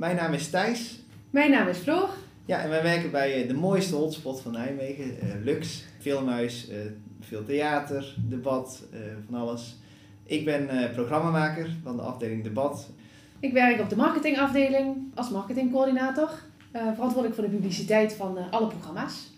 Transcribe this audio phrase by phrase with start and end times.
[0.00, 1.00] Mijn naam is Thijs.
[1.30, 2.08] Mijn naam is Floor.
[2.44, 6.76] Ja, en wij werken bij eh, de mooiste hotspot van Nijmegen, uh, Lux, filmhuis, uh,
[7.20, 8.82] veel theater, debat,
[9.26, 9.76] van alles.
[10.24, 12.90] Ik ben programmamaker van de afdeling Debat.
[13.40, 16.30] Ik werk op de marketingafdeling als marketingcoördinator,
[16.72, 19.30] verantwoordelijk voor de publiciteit van alle programma's.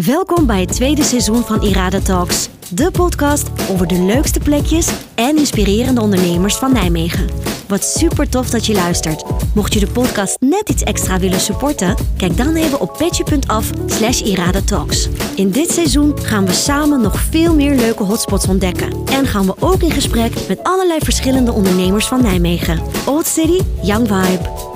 [0.00, 5.36] Welkom bij het tweede seizoen van Irada Talks, de podcast over de leukste plekjes en
[5.36, 7.28] inspirerende ondernemers van Nijmegen.
[7.68, 9.24] Wat super tof dat je luistert.
[9.54, 14.20] Mocht je de podcast net iets extra willen supporten, kijk dan even op petje.af slash
[14.20, 15.08] iradatalks.
[15.36, 18.92] In dit seizoen gaan we samen nog veel meer leuke hotspots ontdekken.
[19.06, 22.82] En gaan we ook in gesprek met allerlei verschillende ondernemers van Nijmegen.
[23.06, 24.71] Old City, Young Vibe.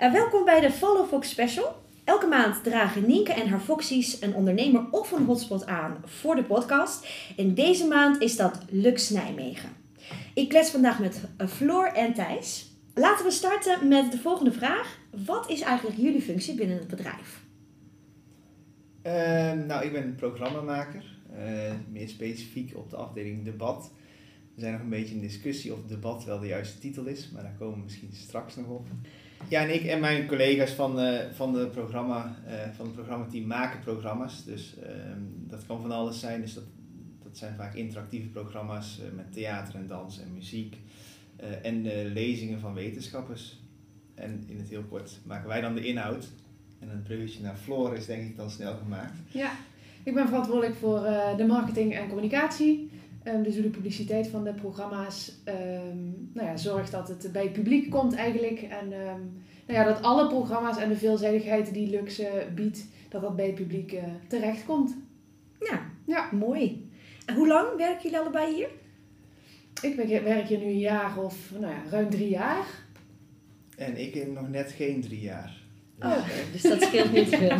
[0.00, 1.82] Uh, welkom bij de Follow Fox Special.
[2.04, 6.44] Elke maand dragen Nienke en haar Foxies een ondernemer of een hotspot aan voor de
[6.44, 7.08] podcast.
[7.36, 9.68] En deze maand is dat Lux Nijmegen.
[10.34, 12.70] Ik klets vandaag met uh, Floor en Thijs.
[12.94, 14.98] Laten we starten met de volgende vraag.
[15.24, 17.44] Wat is eigenlijk jullie functie binnen het bedrijf?
[19.06, 19.12] Uh,
[19.66, 21.04] nou, ik ben programmamaker.
[21.32, 23.92] Uh, meer specifiek op de afdeling debat.
[24.54, 27.42] We zijn nog een beetje in discussie of debat wel de juiste titel is, maar
[27.42, 28.86] daar komen we misschien straks nog op.
[29.48, 30.98] Ja, en ik en mijn collega's van,
[31.34, 34.44] van, de programma, uh, van het programmateam maken programma's.
[34.44, 36.40] Dus ehm, dat kan van alles zijn.
[36.40, 36.64] Dus dat,
[37.22, 40.76] dat zijn vaak interactieve programma's uh, met theater en dans en muziek.
[41.62, 41.82] en
[42.12, 43.58] lezingen van wetenschappers.
[44.14, 46.28] En in het heel kort maken wij dan de inhoud.
[46.78, 49.18] En een bruggetje naar Floor is denk ik dan snel gemaakt.
[49.28, 49.52] Ja,
[50.02, 51.00] ik ben verantwoordelijk voor
[51.36, 52.90] de marketing en communicatie.
[53.24, 57.52] Um, dus de publiciteit van de programma's um, nou ja, zorgt dat het bij het
[57.52, 58.62] publiek komt eigenlijk.
[58.62, 62.22] En um, nou ja, dat alle programma's en de veelzijdigheid die Lux
[62.54, 64.96] biedt, dat dat bij het publiek uh, terecht komt.
[65.60, 66.90] Ja, ja, mooi.
[67.26, 68.68] En hoe lang werken jullie allebei hier?
[69.82, 69.94] Ik
[70.24, 72.66] werk hier nu een jaar of nou ja, ruim drie jaar.
[73.76, 75.59] En ik nog net geen drie jaar.
[76.02, 76.16] Oh,
[76.52, 77.56] dus dat scheelt niet veel.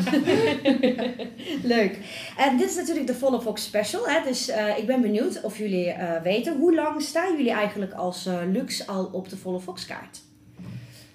[1.77, 1.99] Leuk.
[2.37, 4.09] En dit is natuurlijk de Volle Fox Special.
[4.09, 4.23] Hè?
[4.25, 8.27] Dus uh, ik ben benieuwd of jullie uh, weten, hoe lang staan jullie eigenlijk als
[8.27, 10.21] uh, Lux al op de Volle Fox kaart?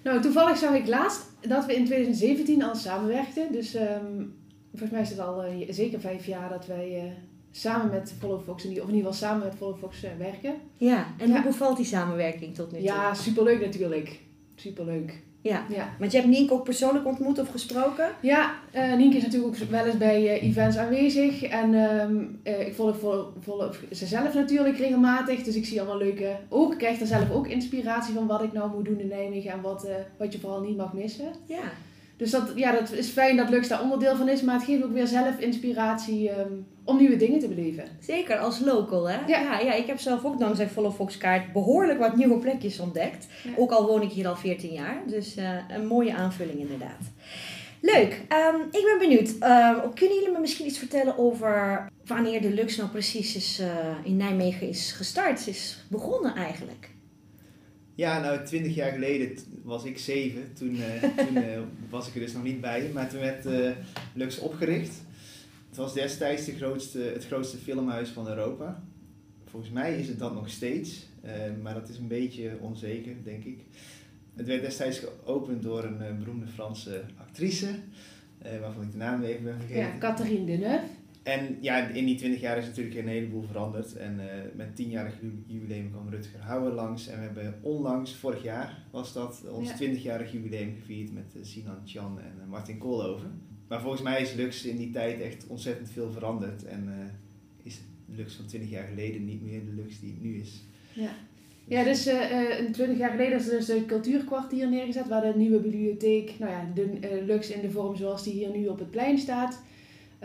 [0.02, 3.52] Nou, toevallig zag ik laatst dat we in 2017 al samenwerkten.
[3.52, 4.34] Dus um,
[4.70, 7.16] volgens mij is het al zeker vijf jaar dat wij
[7.50, 10.54] samen met Follow Fox, of in ieder geval samen met Follow Fox werken.
[10.76, 11.34] Ja, en ja.
[11.34, 12.86] hoe bevalt die samenwerking tot nu toe?
[12.86, 14.20] Ja, superleuk natuurlijk.
[14.54, 15.24] Superleuk.
[15.48, 15.64] Ja.
[15.68, 15.88] ja.
[15.98, 18.08] Want je hebt Nienke ook persoonlijk ontmoet of gesproken?
[18.20, 21.42] Ja, uh, Nienke is natuurlijk ook wel eens bij uh, events aanwezig.
[21.42, 25.42] En uh, uh, ik volg, volg, volg ze zelf natuurlijk regelmatig.
[25.42, 26.36] Dus ik zie allemaal leuke...
[26.48, 29.50] Ook, ik krijg er zelf ook inspiratie van wat ik nou moet doen in Nijmegen.
[29.50, 31.28] En wat, wat je vooral niet mag missen.
[31.46, 31.72] Ja.
[32.16, 34.84] Dus dat, ja, dat is fijn dat Lux daar onderdeel van is, maar het geeft
[34.84, 37.84] ook weer zelf inspiratie um, om nieuwe dingen te beleven.
[38.00, 39.16] Zeker, als local hè?
[39.26, 39.40] Ja.
[39.40, 39.60] ja.
[39.60, 43.26] Ja, ik heb zelf ook dankzij Follow Fox kaart behoorlijk wat nieuwe plekjes ontdekt.
[43.56, 47.12] Ook al woon ik hier al 14 jaar, dus uh, een mooie aanvulling inderdaad.
[47.80, 48.22] Leuk,
[48.52, 49.34] um, ik ben benieuwd.
[49.40, 53.66] Uh, kunnen jullie me misschien iets vertellen over wanneer de Lux nou precies is, uh,
[54.02, 56.90] in Nijmegen is gestart, is begonnen eigenlijk?
[57.94, 60.52] Ja, nou, twintig jaar geleden was ik zeven.
[60.52, 61.58] Toen, uh, toen uh,
[61.90, 62.90] was ik er dus nog niet bij.
[62.94, 63.70] Maar toen werd uh,
[64.14, 64.94] Lux opgericht.
[65.68, 68.82] Het was destijds de grootste, het grootste filmhuis van Europa.
[69.44, 71.06] Volgens mij is het dat nog steeds.
[71.62, 73.58] maar dat is een beetje onzeker, denk ik.
[74.34, 77.68] Het werd destijds geopend door een beroemde Franse actrice.
[78.60, 79.82] waarvan ik de naam even ben vergeten.
[79.82, 80.86] Ja, Catherine Deneuve.
[81.26, 83.96] En ja, in die 20 jaar is natuurlijk een heleboel veranderd.
[83.96, 85.14] En uh, met 10-jarig
[85.46, 87.08] jubileum kwam Rutger Hauer langs.
[87.08, 89.76] En we hebben onlangs, vorig jaar was dat, ons ja.
[89.76, 93.40] 20-jarig jubileum gevierd met uh, Sinan Chan en uh, Martin Koolhoven.
[93.68, 96.64] Maar volgens mij is Lux in die tijd echt ontzettend veel veranderd.
[96.64, 96.88] En
[97.62, 100.62] is Lux van 20 jaar geleden niet meer de Lux die het nu is.
[100.92, 101.10] Ja.
[101.68, 105.60] Ja, dus uh, 20 jaar geleden is er dus een cultuurkwartier neergezet waar de nieuwe
[105.60, 109.18] bibliotheek, nou ja, de Lux in de vorm zoals die hier nu op het plein
[109.18, 109.62] staat,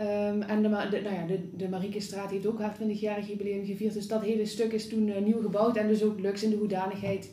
[0.02, 3.94] Um, en de, de, nou ja, de, de Mariekestraat heeft ook haar 20-jarig jubileum gevierd.
[3.94, 6.56] Dus dat hele stuk is toen uh, nieuw gebouwd en dus ook Lux in de
[6.56, 7.30] hoedanigheid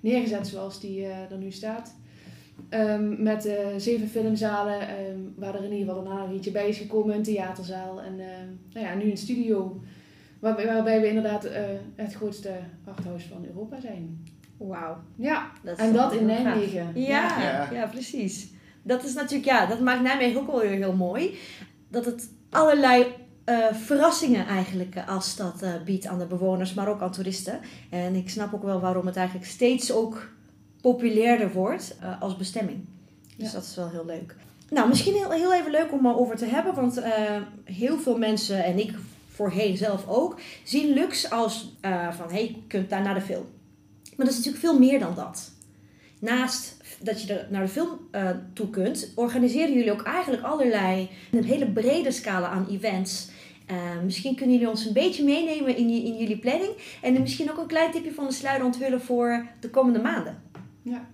[0.00, 1.94] neergezet zoals die uh, er nu staat.
[2.70, 4.80] Um, met uh, zeven filmzalen,
[5.10, 8.16] um, waar er in ieder geval een aanrietje bij is gekomen, een theaterzaal en
[8.72, 9.80] nou ja, nu een studio.
[10.38, 11.48] Waar, waarbij we inderdaad
[11.94, 12.50] het grootste
[12.84, 14.24] arthouse van Europa zijn.
[14.56, 14.96] Wauw.
[15.16, 16.90] Ja, dat en dat in Nijmegen.
[16.94, 17.86] Ja, ja, ja.
[17.86, 18.50] precies.
[18.82, 21.34] Dat is natuurlijk, ja, dat maakt Nijmegen ook wel heel mooi
[21.92, 23.06] dat het allerlei
[23.46, 27.60] uh, verrassingen eigenlijk uh, als stad uh, biedt aan de bewoners, maar ook aan toeristen.
[27.90, 30.28] En ik snap ook wel waarom het eigenlijk steeds ook
[30.80, 32.84] populairder wordt als bestemming.
[33.36, 33.52] Dus Ja.
[33.52, 34.36] dat is wel heel leuk.
[34.72, 36.74] Nou, misschien heel, heel even leuk om over te hebben.
[36.74, 37.12] Want eh,
[37.64, 38.94] heel veel mensen, en ik
[39.28, 43.20] voorheen zelf ook, zien Lux als eh, van, hé, hey, je kunt daar naar de
[43.20, 43.46] film.
[44.16, 45.50] Maar dat is natuurlijk veel meer dan dat.
[46.22, 51.08] Naast dat je er naar de film eh, toe kunt, organiseren jullie ook eigenlijk allerlei,
[51.32, 53.30] een hele brede scala aan events.
[53.66, 56.72] Eh, misschien kunnen jullie ons een beetje meenemen in, je- in jullie planning.
[57.02, 60.42] En misschien ook een klein tipje van de sluier onthullen voor de komende maanden.
[60.82, 61.10] Ja.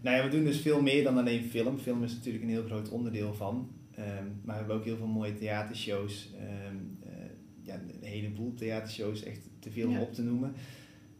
[0.00, 1.78] Nou ja, we doen dus veel meer dan alleen film.
[1.78, 3.68] Film is natuurlijk een heel groot onderdeel van.
[3.94, 4.06] Ehm,
[4.44, 6.30] maar we hebben ook heel veel mooie theatershows.
[6.38, 7.12] Ehm, eh,
[7.62, 10.00] ja, een heleboel theatershows, echt te veel om Ja.
[10.00, 10.52] op te noemen.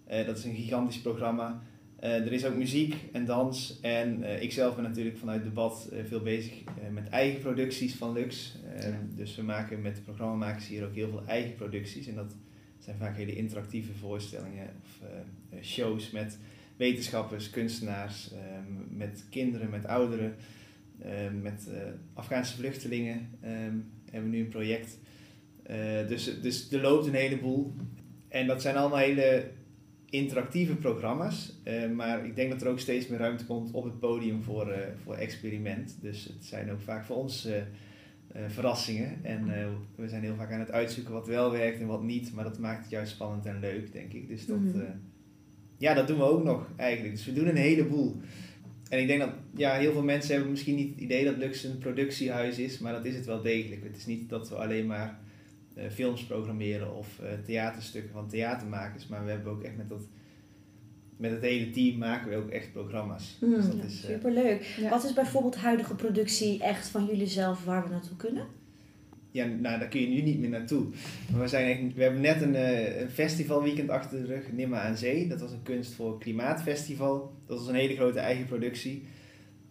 [0.06, 1.62] Eh, dat is een gigantisch programma.
[2.00, 3.78] Eh, er is ook muziek en dans.
[3.80, 6.52] En eh, ik zelf ben natuurlijk vanuit debat eh, veel bezig
[6.92, 8.56] met eigen producties van Lux.
[8.76, 8.98] Ehm, Ja.
[9.16, 12.06] Dus we maken met de programmamakers hier ook heel veel eigen producties.
[12.06, 12.34] En dat
[12.78, 15.08] zijn vaak hele interactieve voorstellingen of
[15.62, 16.38] shows met
[16.76, 20.34] wetenschappers, kunstenaars, ehm, met kinderen, met ouderen,
[21.02, 21.68] ehm, met
[22.14, 23.28] Afghaanse vluchtelingen
[24.10, 24.98] hebben we nu een project.
[26.08, 27.74] Dus, dus er loopt een heleboel.
[28.28, 29.44] En dat zijn allemaal hele
[30.10, 31.52] interactieve programma's.
[31.62, 34.70] eh, maar ik denk dat er ook steeds meer ruimte komt op het podium voor,
[34.70, 35.96] eh, voor experiment.
[36.00, 37.62] Dus het zijn ook vaak voor ons eh,
[38.48, 39.18] verrassingen.
[39.24, 39.44] En
[39.94, 42.32] we zijn heel vaak aan het uitzoeken wat wel werkt en wat niet.
[42.34, 44.28] Maar dat maakt het juist spannend en leuk, denk ik.
[44.28, 44.78] Dus dat, Mhm.
[45.78, 47.14] ja, dat doen we ook nog eigenlijk.
[47.14, 48.16] Dus we doen een heleboel.
[48.88, 51.64] En ik denk dat ja, heel veel mensen hebben misschien niet het idee dat Lux
[51.64, 53.82] een productiehuis is, maar dat is het wel degelijk.
[53.82, 55.18] Het is niet dat we alleen maar
[55.88, 60.02] films programmeren of eh, theaterstukken van theatermakers, maar we hebben ook echt met, dat,
[61.16, 63.36] met het hele team maken we ook echt programma's.
[63.38, 64.62] Hmm, dus dat ja, is, eh, superleuk.
[64.62, 64.90] Ja.
[64.90, 68.46] Wat is bijvoorbeeld huidige productie echt van jullie zelf waar we naartoe kunnen?
[69.30, 70.86] ja, nou, daar kun je nu niet meer naartoe.
[71.32, 74.80] Maar we, zijn echt, we hebben net een, eh, een festivalweekend achter de rug, Nimma
[74.80, 75.28] aan Zee.
[75.28, 77.32] Dat was een kunst voor klimaatfestival.
[77.46, 79.02] Dat was een hele grote eigen productie.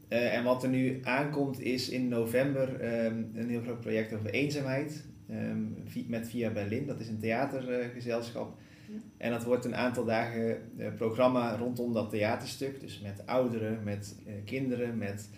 [0.07, 4.29] Eh, en wat er nu aankomt is in november ehm, een heel groot project over
[4.29, 5.05] eenzaamheid.
[5.29, 8.57] Ehm, vi- met Via Berlin, dat is een theatergezelschap.
[8.87, 8.95] Ja.
[9.17, 12.79] En dat wordt een aantal dagen eh, programma rondom dat theaterstuk.
[12.79, 15.29] Dus met ouderen, met eh, kinderen, met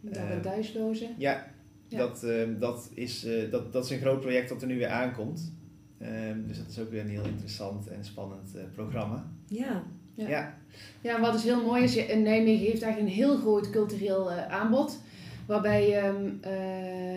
[0.00, 1.08] Daarbij Eh, thuislozen.
[1.18, 1.46] ja,
[1.88, 1.98] Ja.
[1.98, 4.88] Dat, ehm, dat, is, eh, dat, dat is een groot project dat er nu weer
[4.88, 5.52] aankomt.
[5.98, 9.30] Ehm, dus dat is ook weer een heel interessant en spannend programma.
[9.46, 9.82] Ja.
[10.14, 10.28] Ja.
[10.28, 10.58] Ja.
[11.00, 15.00] Ja, wat dus heel mooi is, Nijmegen heeft eigenlijk een heel groot cultureel aanbod.
[15.52, 16.32] Waarbij je,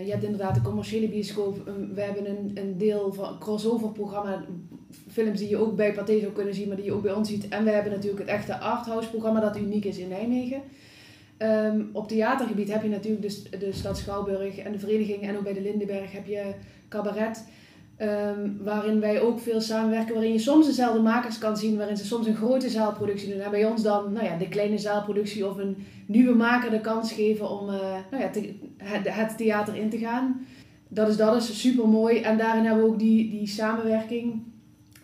[0.06, 1.68] je hebt inderdaad de commerciële bioscoop.
[1.68, 4.46] ehm, we hebben een, een deel van crossover programma.
[5.12, 7.30] Films die je ook bij Pathé zou kunnen zien, maar die je ook bij ons
[7.30, 7.48] ziet.
[7.48, 10.62] En we hebben natuurlijk het echte arthouse programma dat uniek is in Nijmegen.
[11.38, 15.22] Ehm, op theatergebied heb je natuurlijk de, st- de stad Schouwburg en de vereniging.
[15.22, 16.54] En ook bij de Lindenberg heb je
[16.90, 17.46] cabaret.
[17.98, 20.14] Ehm, waarin wij ook veel samenwerken.
[20.14, 21.78] Waarin je soms dezelfde makers kan zien.
[21.78, 23.42] Waarin ze soms een grote zaalproductie doen.
[23.42, 27.12] En bij ons dan nou ja, de kleine zaalproductie of een nieuwe maker de kans
[27.12, 27.80] geven om eh,
[28.12, 28.30] nou ja,
[28.78, 30.46] het, het theater in te gaan.
[30.88, 32.20] Dat is, dat is super mooi.
[32.20, 34.44] En daarin hebben we ook die, die samenwerking.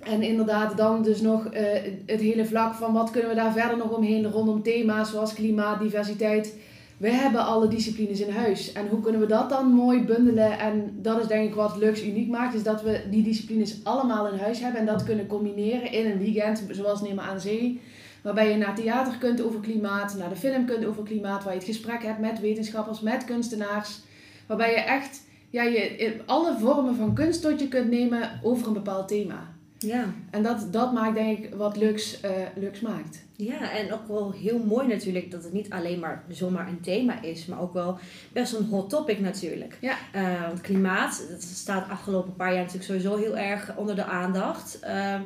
[0.04, 1.64] En inderdaad dan dus nog eh,
[2.06, 5.80] het hele vlak van wat kunnen we daar verder nog omheen rondom thema's zoals klimaat,
[5.80, 6.56] diversiteit.
[7.02, 8.72] We hebben alle disciplines in huis.
[8.72, 10.60] En hoe kunnen we dat dan mooi bundelen?
[10.60, 12.54] En dat is denk ik wat Lux uniek maakt.
[12.54, 14.80] Is dat we die disciplines allemaal in huis hebben.
[14.80, 16.64] En dat kunnen combineren in een weekend.
[16.70, 17.82] Zoals Nemen aan Zee.
[18.22, 20.16] Waarbij je naar theater kunt over klimaat.
[20.18, 21.44] Naar de film kunt over klimaat.
[21.44, 24.00] Waar je het gesprek hebt met wetenschappers, met kunstenaars.
[24.48, 28.68] Waarbij je echt ja, je in alle vormen van kunst tot je kunt nemen over
[28.68, 29.54] een bepaald thema.
[29.86, 30.06] Ja.
[30.30, 33.24] En dat, dat maakt denk ik wat Lux, eh, Lux maakt.
[33.36, 37.22] ja, en ook wel heel mooi natuurlijk dat het niet alleen maar zomaar een thema
[37.22, 37.98] is, maar ook wel
[38.34, 39.78] best een hot topic natuurlijk.
[39.82, 39.96] Ja.
[40.12, 44.80] Eh, want klimaat, dat staat afgelopen paar jaar natuurlijk sowieso heel erg onder de aandacht.
[44.80, 45.22] Ehm,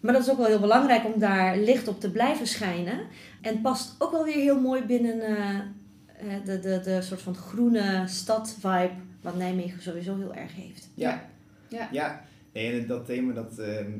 [0.00, 3.00] maar dat is ook wel heel belangrijk om daar licht op te blijven schijnen.
[3.40, 7.34] En past ook wel weer heel mooi binnen eh, eh, de, de, de soort van
[7.34, 10.88] groene stad-vibe, wat Nijmegen sowieso heel erg heeft.
[10.94, 11.22] Ja.
[11.68, 11.88] Ja.
[11.92, 12.20] ja.
[12.52, 13.90] Nee, en dat thema, dat ehm,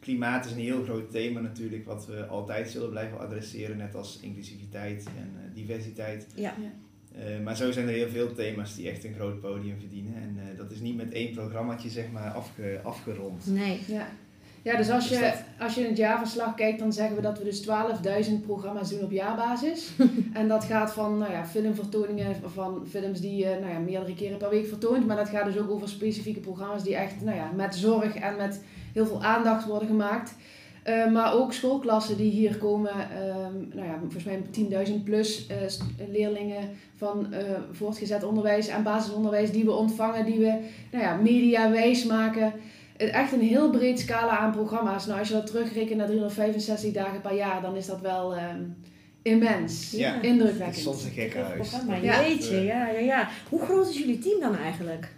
[0.00, 4.20] klimaat is een heel groot thema natuurlijk, wat we altijd zullen blijven adresseren, net als
[4.20, 6.26] inclusiviteit en eh, diversiteit.
[6.34, 6.54] Ja.
[7.14, 10.14] Eh, maar zo zijn er heel veel thema's die echt een groot podium verdienen.
[10.14, 13.46] En eh, dat is niet met één programmaatje zeg maar afge, afgerond.
[13.46, 13.80] Nee.
[13.86, 14.08] Ja,
[14.64, 17.44] ja dus als je, als je in het jaarverslag kijkt, dan zeggen we dat we
[17.44, 17.66] dus
[18.28, 19.92] 12.000 programma's doen op jaarbasis.
[20.32, 24.38] en dat gaat van nou ja, filmvertoningen van films die je nou ja, meerdere keren
[24.38, 25.06] per week vertoont.
[25.06, 28.36] Maar dat gaat dus ook over specifieke programma's die echt nou ja, met zorg en
[28.36, 30.34] met heel veel aandacht worden gemaakt.
[30.84, 35.56] Eh, maar ook schoolklassen die hier komen, ehm, nou ja, volgens mij 10.000 plus eh,
[36.10, 37.42] leerlingen van eh,
[37.72, 40.58] voortgezet onderwijs en basisonderwijs die we ontvangen, die we
[40.90, 42.52] nou ja, media wijs maken.
[42.96, 45.06] Het echt een heel breed scala aan programma's.
[45.06, 48.60] Nou, als je dat terugrekent naar 365 dagen per jaar, dan is dat wel, ehm,
[49.22, 49.90] immens.
[49.90, 50.14] Ja.
[50.14, 50.22] Ja.
[50.22, 50.76] Indrukwekkend.
[50.76, 51.70] Soms een gekke huis.
[52.02, 52.28] Ja.
[52.28, 53.28] jeetje, ja, ja, ja.
[53.48, 55.08] Hoe groot is jullie team dan eigenlijk?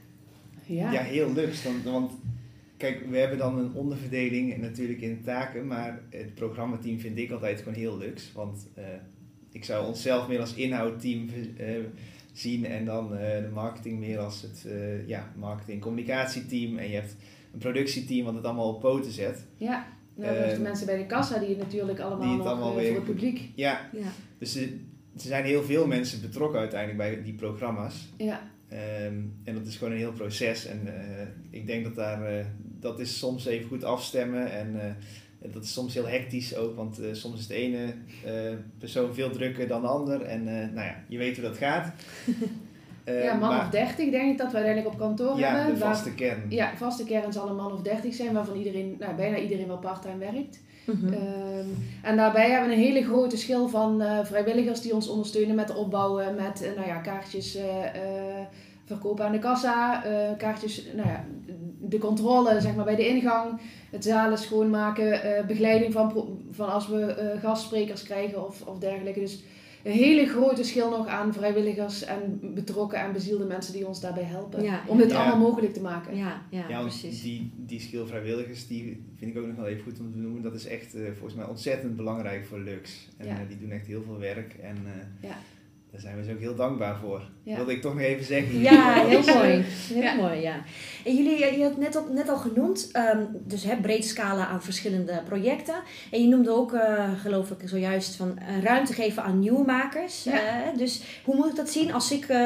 [0.66, 0.92] Ja.
[0.92, 1.68] Ja, heel luxe.
[1.68, 2.12] Want, want
[2.76, 7.58] kijk, we hebben dan een onderverdeling natuurlijk in taken, maar het programmateam vind ik altijd
[7.58, 8.26] gewoon heel luxe.
[8.34, 8.84] Want eh,
[9.52, 11.66] ik zou onszelf meer als inhoudteam eh,
[12.32, 16.78] zien en dan eh, de marketing meer als het eh, ja, marketing-communicatieteam.
[16.78, 17.16] En je hebt
[17.56, 19.44] een productieteam wat het allemaal op poten zet.
[19.56, 19.86] Ja.
[20.14, 22.46] Nou, dus de Ehm, mensen bij de kassa die het natuurlijk allemaal die het nog
[22.46, 23.50] allemaal eh, weer voor het publiek.
[23.54, 24.06] Ja, Ja.
[24.38, 24.62] dus er,
[25.14, 28.08] er zijn heel veel mensen betrokken uiteindelijk bij die programma's.
[28.16, 28.40] Ja.
[28.68, 30.66] Ehm, en dat is gewoon een heel proces.
[30.66, 32.44] En eh, ik denk dat daar, eh,
[32.80, 34.52] dat is soms even goed afstemmen.
[34.52, 34.96] En
[35.52, 37.94] dat is soms heel hectisch ook, want soms is de ene
[38.78, 40.22] persoon veel drukker dan de ander.
[40.22, 41.92] En nou ja, je weet hoe dat gaat.
[43.06, 45.74] Eh, ja, man maar- of 30 denk ik dat we uiteindelijk op kantoor Ja, hebben.
[45.74, 46.42] de waar- vaste kern.
[46.48, 49.78] ja, vaste kern zal een man of 30 zijn, waarvan iedereen, nou, bijna iedereen wel
[49.78, 50.60] parttime werkt.
[50.84, 51.12] Mhm.
[51.12, 51.66] Ehm,
[52.02, 55.74] en daarbij hebben we een hele grote schil van eh, vrijwilligers die ons ondersteunen met
[55.74, 58.46] opbouwen, met eh, nou ja, kaartjes eh, eh,
[58.84, 61.24] verkopen aan de kassa, eh, kaartjes, nou ja,
[61.80, 63.60] de controle zeg maar, bij de ingang,
[63.90, 69.20] het zalen schoonmaken, eh, begeleiding van, van als we eh, gastsprekers krijgen of, of dergelijke.
[69.20, 69.42] Dus
[69.86, 74.22] een hele grote schil nog aan vrijwilligers en betrokken en bezielde mensen die ons daarbij
[74.24, 74.62] helpen.
[74.62, 75.16] Ja, om dit ja.
[75.16, 76.16] allemaal mogelijk te maken.
[76.16, 77.22] Ja, ja, Ja, want precies.
[77.22, 80.42] die, die skill vrijwilligers, die vind ik ook nog wel even goed om te noemen.
[80.42, 83.08] Dat is echt eh, volgens mij ontzettend belangrijk voor Lux.
[83.16, 83.32] En Ja.
[83.32, 84.54] eh, die doen echt heel veel werk.
[84.54, 85.36] En eh, Ja.
[85.96, 87.22] Daar zijn we ze ook heel dankbaar voor.
[87.42, 87.56] Ja.
[87.56, 88.58] Wilde ik toch nog even zeggen.
[88.58, 89.64] Ja, heel Dus, eh, mooi.
[89.66, 90.14] Heel ja.
[90.14, 90.54] mooi, ja.
[91.04, 94.62] En jullie, je had net al, net al genoemd, ehm, dus hè, breed scala aan
[94.62, 95.74] verschillende projecten.
[96.10, 100.24] En je noemde ook, eh, geloof ik zojuist, van eh, ruimte geven aan nieuwmakers.
[100.24, 100.32] Ja.
[100.32, 102.38] Eh, dus hoe moet ik dat zien als ik eh,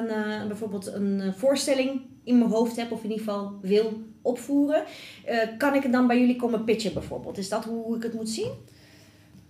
[0.00, 3.92] een, eh, bijvoorbeeld een eh, voorstelling in mijn hoofd heb, of in ieder geval wil
[4.22, 4.82] opvoeren?
[5.24, 7.38] Eh, kan ik het dan bij jullie komen pitchen bijvoorbeeld?
[7.38, 8.50] Is dat hoe ik het moet zien?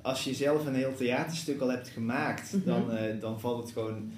[0.06, 2.64] Als je zelf een heel theaterstuk al hebt gemaakt, Mhm.
[2.64, 4.10] dan, eh, dan valt het gewoon.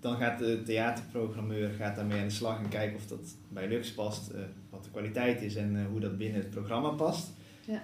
[0.00, 3.92] Dan gaat de theaterprogrammeur gaat daarmee aan de slag en kijken of dat bij Lux
[3.92, 7.30] past, eh, wat de kwaliteit is en eh, hoe dat binnen het programma past.
[7.64, 7.82] Ja.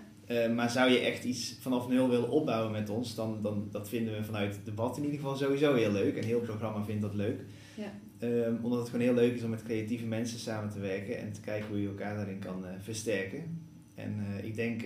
[0.48, 4.16] Maar zou je echt iets vanaf nul willen opbouwen met ons, dan, dan dat vinden
[4.16, 6.16] we vanuit het debat in ieder geval sowieso heel leuk.
[6.16, 7.40] En heel het programma vindt dat leuk.
[7.74, 7.92] Ja.
[8.18, 11.32] Ehm, omdat het gewoon heel leuk is om met creatieve mensen samen te werken en
[11.32, 13.60] te kijken hoe je elkaar daarin kan versterken.
[13.94, 14.82] En ik denk,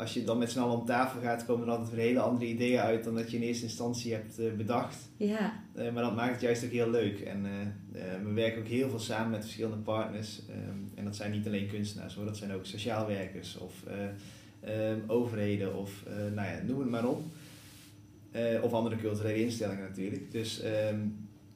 [0.00, 2.46] als je dan met z'n allen om tafel gaat, komen er altijd weer hele andere
[2.46, 4.96] ideeën uit dan dat je in eerste instantie hebt eh, bedacht.
[5.16, 7.20] Ja, Eh, maar dat maakt het juist ook heel leuk.
[7.20, 10.40] En eh, we werken ook heel veel samen met verschillende partners.
[10.48, 14.88] Ehm, en dat zijn niet alleen kunstenaars hoor, dat zijn ook sociaal werkers of eh,
[14.90, 16.04] ehm, overheden of
[16.34, 17.22] nou ja, noem het maar op.
[18.62, 20.32] Of andere culturele instellingen natuurlijk.
[20.32, 20.98] Dus ehm,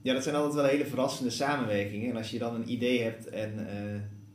[0.02, 2.10] ja, dat zijn altijd wel hele verrassende samenwerkingen.
[2.10, 3.52] En als je dan een idee hebt en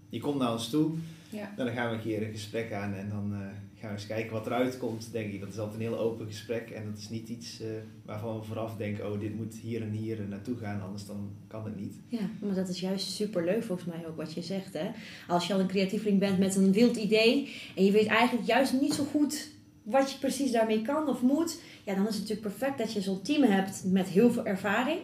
[0.09, 0.91] je komt naar ons toe,
[1.29, 1.53] Ja.
[1.55, 3.33] dan gaan we een keer een gesprek aan en dan
[3.79, 5.39] gaan we eens kijken wat eruit komt, denk ik.
[5.39, 7.67] Dat is altijd een heel open gesprek en dat is niet iets eh,
[8.05, 11.63] waarvan we vooraf denken, oh dit moet hier en hier naartoe gaan, anders dan kan
[11.65, 11.95] het niet.
[12.07, 14.73] Ja, maar dat is juist superleuk volgens mij ook wat je zegt.
[14.73, 14.89] Hè?
[15.27, 18.81] Als je al een creatieveling bent met een wild idee en je weet eigenlijk juist
[18.81, 19.49] niet zo goed
[19.83, 23.01] wat je precies daarmee kan of moet, ja, dan is het natuurlijk perfect dat je
[23.01, 24.99] zo'n team hebt met heel veel ervaring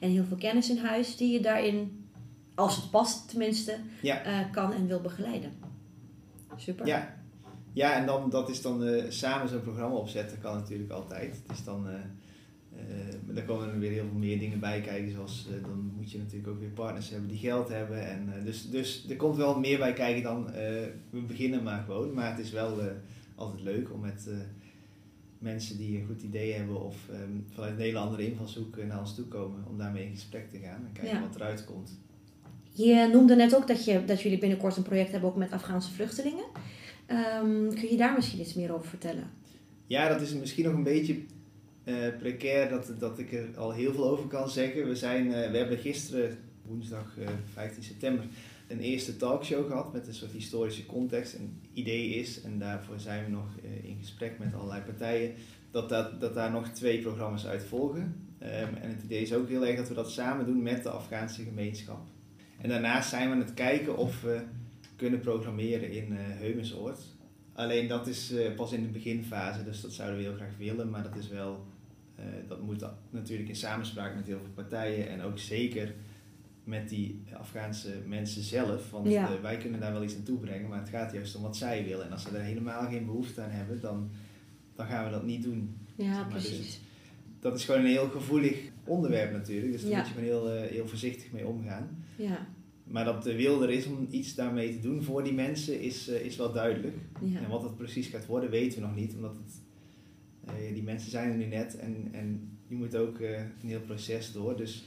[0.00, 2.04] en heel veel kennis in huis die je daarin,
[2.54, 4.22] als het past tenminste, Ja.
[4.22, 5.52] eh, kan en wil begeleiden.
[6.56, 6.86] Super.
[6.86, 7.16] Ja,
[7.72, 11.42] ja en dan, dat is dan eh, samen zo'n programma opzetten kan natuurlijk altijd.
[11.46, 11.94] Dus dan, eh
[12.76, 16.18] eh, daar komen er weer heel veel meer dingen bij kijken, zoals dan moet je
[16.18, 18.08] natuurlijk ook weer partners hebben die geld hebben.
[18.08, 20.44] En, dus, dus er komt wel meer bij kijken dan
[21.10, 22.14] we beginnen maar gewoon.
[22.14, 22.78] Maar het is wel
[23.34, 24.28] altijd leuk om met
[25.38, 29.14] mensen die een goed idee hebben of ehm, vanuit een hele andere invalshoek naar ons
[29.14, 31.20] toe komen om daarmee in gesprek te gaan en kijken Ja.
[31.20, 31.98] wat eruit komt.
[32.72, 35.92] Je noemde net ook dat, je, dat jullie binnenkort een project hebben ook met Afghaanse
[35.92, 36.44] vluchtelingen.
[37.10, 39.30] Ehm, kun je daar misschien iets meer over vertellen?
[39.86, 41.20] Ja, dat is misschien nog een beetje
[41.84, 44.88] eh, precair dat, dat ik er al heel veel over kan zeggen.
[44.88, 48.24] We, zijn, eh, we hebben gisteren, woensdag eh, 15 september,
[48.68, 51.34] een eerste talkshow gehad met een soort historische context.
[51.34, 55.34] Een idee is, en daarvoor zijn we nog eh, in gesprek met allerlei partijen,
[55.70, 58.28] dat, dat, dat daar nog twee programma's uit volgen.
[58.38, 60.90] Ehm, en het idee is ook heel erg dat we dat samen doen met de
[60.90, 62.00] Afghaanse gemeenschap.
[62.58, 64.40] En daarnaast zijn we aan het kijken of we
[65.00, 66.98] kunnen programmeren in eh Heumensoord.
[67.52, 70.90] Alleen dat is eh, pas in de beginfase, dus dat zouden we heel graag willen.
[70.90, 71.64] Maar dat is wel,
[72.16, 75.94] eh, dat moet natuurlijk in samenspraak met heel veel partijen en ook zeker
[76.64, 78.90] met die Afghaanse mensen zelf.
[78.90, 79.40] Want Ja.
[79.40, 82.06] wij kunnen daar wel iets aan toebrengen, maar het gaat juist om wat zij willen.
[82.06, 84.10] En als ze er helemaal geen behoefte aan hebben, dan,
[84.74, 85.76] dan gaan we dat niet doen.
[85.94, 86.80] Ja, Zeg maar, dus precies.
[87.40, 89.96] Dat is gewoon een heel gevoelig onderwerp natuurlijk, dus daar Ja.
[89.98, 92.04] moet je gewoon heel, heel voorzichtig mee omgaan.
[92.16, 92.46] Ja,
[92.90, 96.08] Maar dat de wil er is om iets daarmee te doen voor die mensen is,
[96.08, 96.96] eh, is wel duidelijk.
[97.20, 97.40] ja.
[97.40, 99.14] En wat dat precies gaat worden, weten we nog niet.
[99.14, 99.60] Omdat het
[100.46, 103.80] Eh, die mensen zijn er nu net en, en je moet ook eh, een heel
[103.80, 104.56] proces door.
[104.56, 104.84] Dus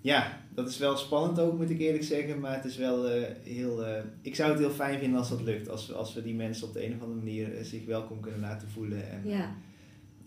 [0.00, 2.40] ja, dat is wel spannend ook, moet ik eerlijk zeggen.
[2.40, 3.06] Maar het is wel
[3.42, 3.84] heel.
[4.22, 5.68] ik zou het heel fijn vinden als dat lukt.
[5.68, 8.40] Als, we- als we die mensen op de een of andere manier zich welkom kunnen
[8.40, 9.10] laten voelen.
[9.10, 9.54] En Ja.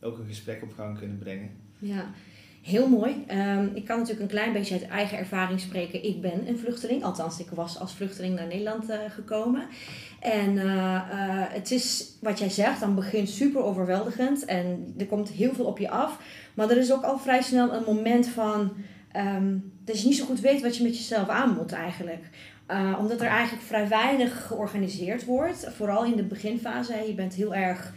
[0.01, 1.50] ook een gesprek op gang kunnen brengen.
[1.79, 2.12] Ja,
[2.62, 3.24] heel mooi.
[3.28, 6.04] Ehm, ik kan natuurlijk een klein beetje uit eigen ervaring spreken.
[6.04, 9.68] Ik ben een vluchteling, althans ik was als vluchteling naar Nederland eh, gekomen.
[10.20, 15.30] En eh, eh, het is wat jij zegt, dan begint super overweldigend en er komt
[15.30, 16.20] heel veel op je af.
[16.54, 18.74] Maar er is ook al vrij snel een moment van
[19.12, 22.24] ehm, dat je niet zo goed weet wat je met jezelf aan moet eigenlijk.
[23.00, 26.94] Omdat er eigenlijk vrij weinig georganiseerd wordt, vooral in de beginfase.
[27.08, 27.94] Je bent heel erg,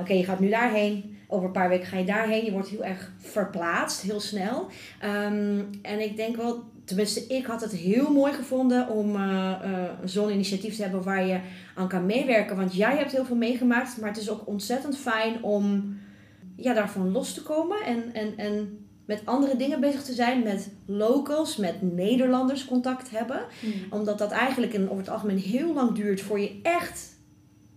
[0.00, 2.44] oké, je gaat nu daarheen, over een paar weken ga je daarheen.
[2.44, 4.66] Je wordt heel erg verplaatst, heel snel.
[5.00, 9.90] Ehm, en ik denk wel, tenminste, ik had het heel mooi gevonden om eh, eh,
[10.04, 11.40] zo'n initiatief te hebben waar je
[11.74, 12.56] aan kan meewerken.
[12.56, 15.96] Want jij hebt heel veel meegemaakt, maar het is ook ontzettend fijn om
[16.56, 20.70] ja, daarvan los te komen en, en, en met andere dingen bezig te zijn, met
[20.86, 23.40] locals, met Nederlanders contact hebben
[23.90, 27.20] omdat dat eigenlijk in, over het algemeen heel lang duurt voor je echt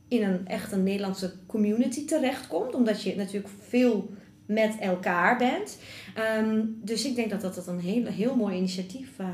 [0.08, 2.76] in een echt een Nederlandse community terechtkomt.
[2.76, 4.10] Omdat je natuurlijk veel
[4.46, 5.78] met elkaar bent.
[6.16, 9.28] Ehm, dus ik denk dat dat, dat een heel, heel mooi initiatief eh,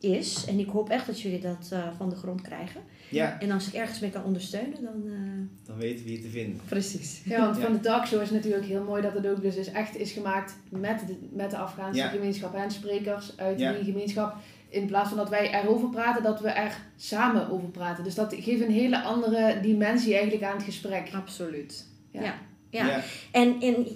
[0.00, 0.44] is.
[0.48, 2.80] En ik hoop echt dat jullie dat eh, van de grond krijgen.
[3.10, 5.02] Ja, En als ik ergens mee kan ondersteunen, dan...
[5.06, 6.60] eh, dan weten we je te vinden.
[6.68, 7.22] Precies.
[7.24, 7.62] Ja, want Ja.
[7.62, 10.56] van de talkshow is natuurlijk heel mooi dat het ook dus is echt is gemaakt
[10.70, 12.08] met de, met de Afghaanse Ja.
[12.08, 13.72] gemeenschap en sprekers uit Ja.
[13.72, 14.36] die gemeenschap.
[14.68, 18.04] In plaats van dat wij erover praten, dat we er samen over praten.
[18.04, 21.10] Dus dat geeft een hele andere dimensie eigenlijk aan het gesprek.
[21.14, 21.86] Absoluut.
[22.10, 22.22] Ja.
[22.22, 22.34] ja.
[22.70, 23.02] Ja.
[23.30, 23.86] En, en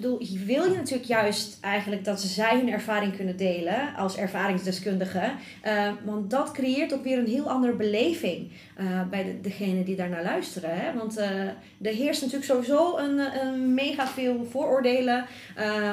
[0.00, 5.32] bedoel, wil je natuurlijk juist eigenlijk dat zij hun ervaring kunnen delen als ervaringsdeskundigen.
[5.62, 9.96] Eh, want dat creëert ook weer een heel andere beleving eh, bij de, degene die
[9.96, 10.70] daarnaar luisteren.
[10.80, 10.94] Hè?
[10.94, 11.40] Want eh,
[11.82, 15.26] er heerst natuurlijk sowieso een, een mega veel vooroordelen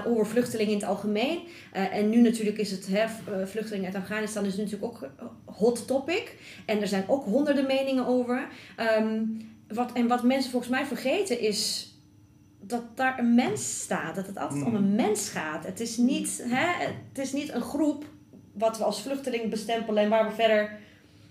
[0.05, 1.39] over vluchtelingen in het algemeen.
[1.71, 3.05] En nu natuurlijk is het, hè,
[3.45, 5.09] vluchtelingen uit Afghanistan is natuurlijk ook
[5.45, 6.35] hot topic.
[6.65, 8.47] En er zijn ook honderden meningen over.
[8.75, 9.19] Ehm,
[9.67, 11.89] wat, en wat mensen volgens mij vergeten is
[12.67, 14.15] dat daar een mens staat.
[14.15, 15.65] Dat het altijd om een mens gaat.
[15.65, 18.05] Het is niet, hè, het is niet een groep
[18.53, 20.77] wat we als vluchteling bestempelen en waar we verder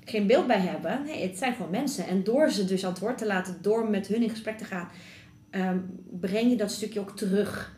[0.05, 1.03] geen beeld bij hebben.
[1.05, 2.07] Nee, het zijn gewoon mensen.
[2.07, 4.65] En door ze dus aan het woord te laten, door met hun in gesprek te
[4.65, 4.89] gaan,
[5.51, 5.79] ehm,
[6.21, 7.77] breng je dat stukje ook terug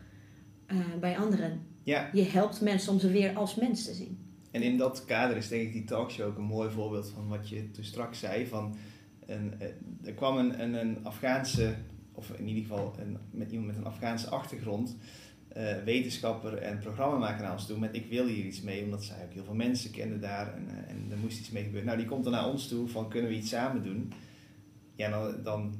[0.65, 1.61] eh, bij anderen.
[1.83, 4.17] Ja, Je helpt mensen om ze weer als mens te zien.
[4.51, 7.49] en in dat kader is denk ik die talkshow ook een mooi voorbeeld van wat
[7.49, 8.47] je toen straks zei.
[8.47, 8.75] Van
[9.25, 9.67] een, eh,
[10.05, 11.75] er kwam een, een, een Afghaanse,
[12.17, 14.97] of in ieder geval een, met iemand met een Afghaanse achtergrond,
[15.47, 19.23] eh, wetenschapper en programmamaker naar ons toe met ik wil hier iets mee, omdat zij
[19.23, 21.87] ook heel veel mensen kenden daar en, eh, en er moest iets mee gebeuren.
[21.87, 24.13] Nou, die komt dan naar ons toe van kunnen we iets samen doen?
[24.95, 25.75] Ja, dan, dan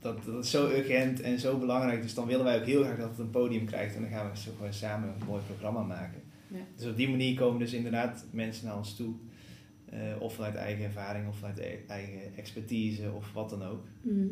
[0.00, 2.98] dat, dat is zo urgent en zo belangrijk, dus dan willen wij ook heel graag
[2.98, 5.82] dat het een podium krijgt en dan gaan we zo gewoon samen een mooi programma
[5.82, 6.20] maken.
[6.48, 6.58] Ja.
[6.76, 9.14] Dus op die manier komen dus inderdaad mensen naar ons toe.
[9.90, 13.84] eh, of vanuit eigen ervaring, of vanuit e- eigen expertise, of wat dan ook.
[14.06, 14.26] Ehm,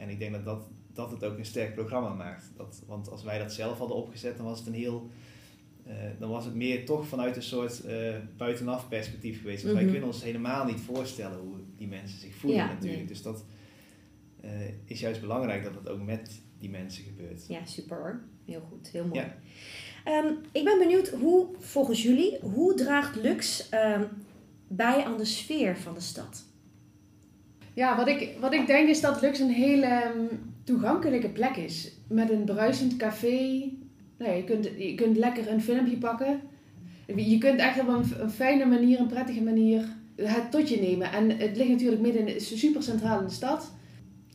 [0.00, 2.50] en ik denk dat, dat dat het ook een sterk programma maakt.
[2.56, 5.10] Dat, want als wij dat zelf hadden opgezet, dan was het een heel.
[5.86, 9.62] eh, dan was het meer toch vanuit een soort eh, buitenaf perspectief geweest.
[9.62, 9.82] Want Mhm.
[9.84, 12.96] wij kunnen ons helemaal niet voorstellen hoe die mensen zich voelen Ja, natuurlijk.
[12.98, 13.06] nee.
[13.06, 13.44] Dus dat
[14.40, 14.50] eh,
[14.84, 17.46] is juist belangrijk dat het ook met die mensen gebeurt.
[17.48, 18.20] Ja, super hoor.
[18.44, 19.20] Heel goed, heel mooi.
[19.20, 19.36] Ja.
[20.04, 24.04] Ehm, ik ben benieuwd hoe, volgens jullie, hoe draagt Lux ehm,
[24.68, 26.44] bij aan de sfeer van de stad?
[27.74, 30.24] Ja, wat ik, wat ik denk is dat Lux een hele ehm,
[30.64, 31.92] toegankelijke plek is.
[32.08, 33.70] Met een bruisend café.
[34.18, 36.40] Nou je, kunt, je kunt lekker een filmpje pakken.
[37.16, 39.84] Je kunt echt op een, een fijne manier, een prettige manier
[40.16, 41.12] het tot je nemen.
[41.12, 43.72] En het ligt natuurlijk midden in, super centraal in de stad.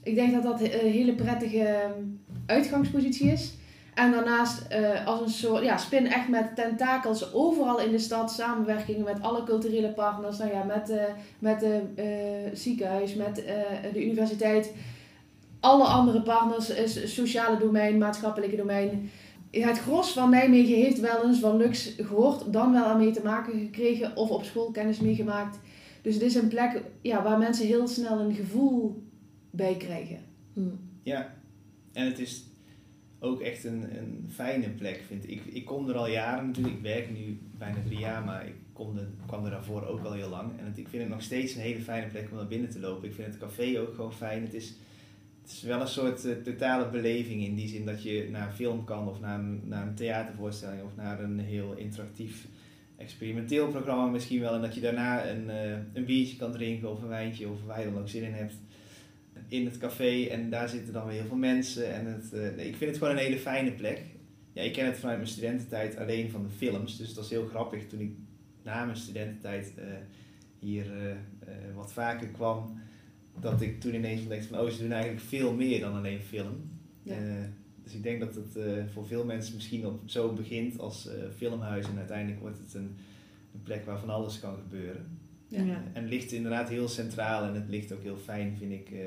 [0.03, 2.03] Ik denk dat dat een hele prettige ehm,
[2.45, 3.53] uitgangspositie is.
[3.95, 8.31] En daarnaast eh, als een soort ja, spin echt met tentakels overal in de stad.
[8.31, 10.37] Samenwerkingen met alle culturele partners.
[10.37, 11.03] Nou ja, met, eh,
[11.39, 13.55] met het ziekenhuis, met eh,
[13.93, 14.73] de universiteit.
[15.59, 19.11] Alle andere partners, is sociale domein, maatschappelijke domein.
[19.51, 23.59] Het gros van Nijmegen heeft wel eens van Lux gehoord, dan wel ermee te maken
[23.59, 25.59] gekregen of op school kennis meegemaakt.
[26.01, 29.03] Dus het is een plek ja, waar mensen heel snel een gevoel
[29.49, 30.19] bij krijgen.
[30.53, 30.61] Hm.
[31.03, 31.33] Ja,
[31.93, 32.43] en het is
[33.25, 35.41] ook echt een, een fijne plek, vind ik.
[35.45, 38.53] Ik kom er al jaren natuurlijk, ik werk nu bijna drie jaar, maar ik
[39.25, 40.59] kwam er daarvoor ook al heel lang.
[40.59, 43.07] En ik vind het nog steeds een hele fijne plek om naar binnen te lopen.
[43.07, 44.41] Ik vind het café ook gewoon fijn.
[44.41, 44.73] Het is,
[45.41, 48.55] het is wel een soort eh, totale beleving in die zin dat je naar een
[48.55, 52.47] film kan of naar een, naar een theatervoorstelling of naar een heel interactief
[52.97, 54.53] experimenteel programma misschien wel.
[54.53, 57.79] En dat je daarna een, eh, een biertje kan drinken of een wijntje of waar
[57.79, 58.55] je dan ook zin in hebt.
[59.47, 61.93] In het café en daar zitten dan weer heel veel mensen.
[61.93, 64.01] En het, eh, ik vind het gewoon een hele fijne plek.
[64.53, 66.97] Ja, ik ken het vanuit mijn studententijd alleen van de films.
[66.97, 68.11] Dus dat is heel grappig toen ik
[68.63, 69.85] na mijn studententijd eh,
[70.59, 72.79] hier eh, wat vaker kwam.
[73.39, 76.69] Dat ik toen ineens ontdekte van, oh, ze doen eigenlijk veel meer dan alleen film.
[77.03, 77.15] Ja.
[77.83, 78.57] Dus ik denk dat het
[78.93, 81.85] voor veel mensen misschien op, zo begint als filmhuis.
[81.87, 82.95] En uiteindelijk wordt het een,
[83.53, 85.14] een plek waar van alles kan gebeuren.
[85.63, 85.81] Ja.
[85.93, 88.99] En het ligt inderdaad heel centraal en het ligt ook heel fijn, vind ik, eh,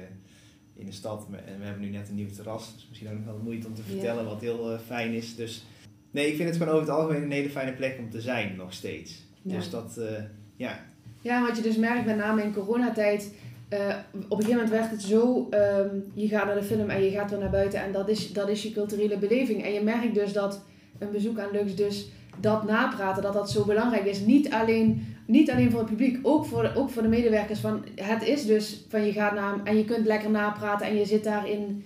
[0.74, 1.26] in de stad.
[1.46, 3.74] En we hebben nu net een nieuw terras, dus misschien ook nog wel moeite om
[3.74, 3.90] te Ja.
[3.90, 5.34] vertellen wat heel eh, fijn is.
[5.36, 5.64] Dus
[6.10, 8.56] nee, ik vind het gewoon over het algemeen een hele fijne plek om te zijn,
[8.56, 9.22] nog steeds.
[9.42, 9.54] Ja.
[9.56, 10.22] Dus dat, eh,
[10.56, 10.86] ja,
[11.20, 13.32] Ja, wat je dus merkt met name in coronatijd.
[13.68, 17.02] eh op een gegeven moment werd het zo, ehm, je gaat naar de film en
[17.02, 19.64] je gaat weer naar buiten en dat is, dat is je culturele beleving.
[19.64, 20.62] En je merkt dus dat
[20.98, 22.08] een bezoek aan Lux dus
[22.40, 24.20] dat napraten, dat dat zo belangrijk is.
[24.20, 27.60] Niet alleen, niet alleen voor het publiek, ook voor, de, ook voor de medewerkers.
[27.60, 31.04] Van, het is dus van je gaat naar en je kunt lekker napraten en je
[31.04, 31.84] zit daarin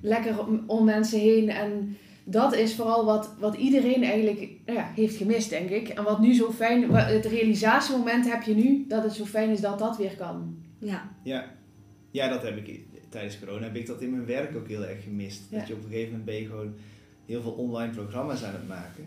[0.00, 1.48] lekker om, om mensen heen.
[1.48, 5.88] En dat is vooral wat, wat iedereen eigenlijk nou ja, heeft gemist, denk ik.
[5.88, 9.60] En wat nu zo fijn, het realisatiemoment heb je nu, dat het zo fijn is
[9.60, 10.56] dat dat weer kan.
[10.78, 11.10] Ja.
[11.22, 11.44] ja.
[12.10, 15.02] ja, dat heb ik tijdens corona, heb ik dat in mijn werk ook heel erg
[15.02, 15.42] gemist.
[15.50, 15.58] Ja.
[15.58, 16.74] Dat je op een gegeven moment ben je gewoon
[17.26, 19.04] heel veel online programma's aan het maken.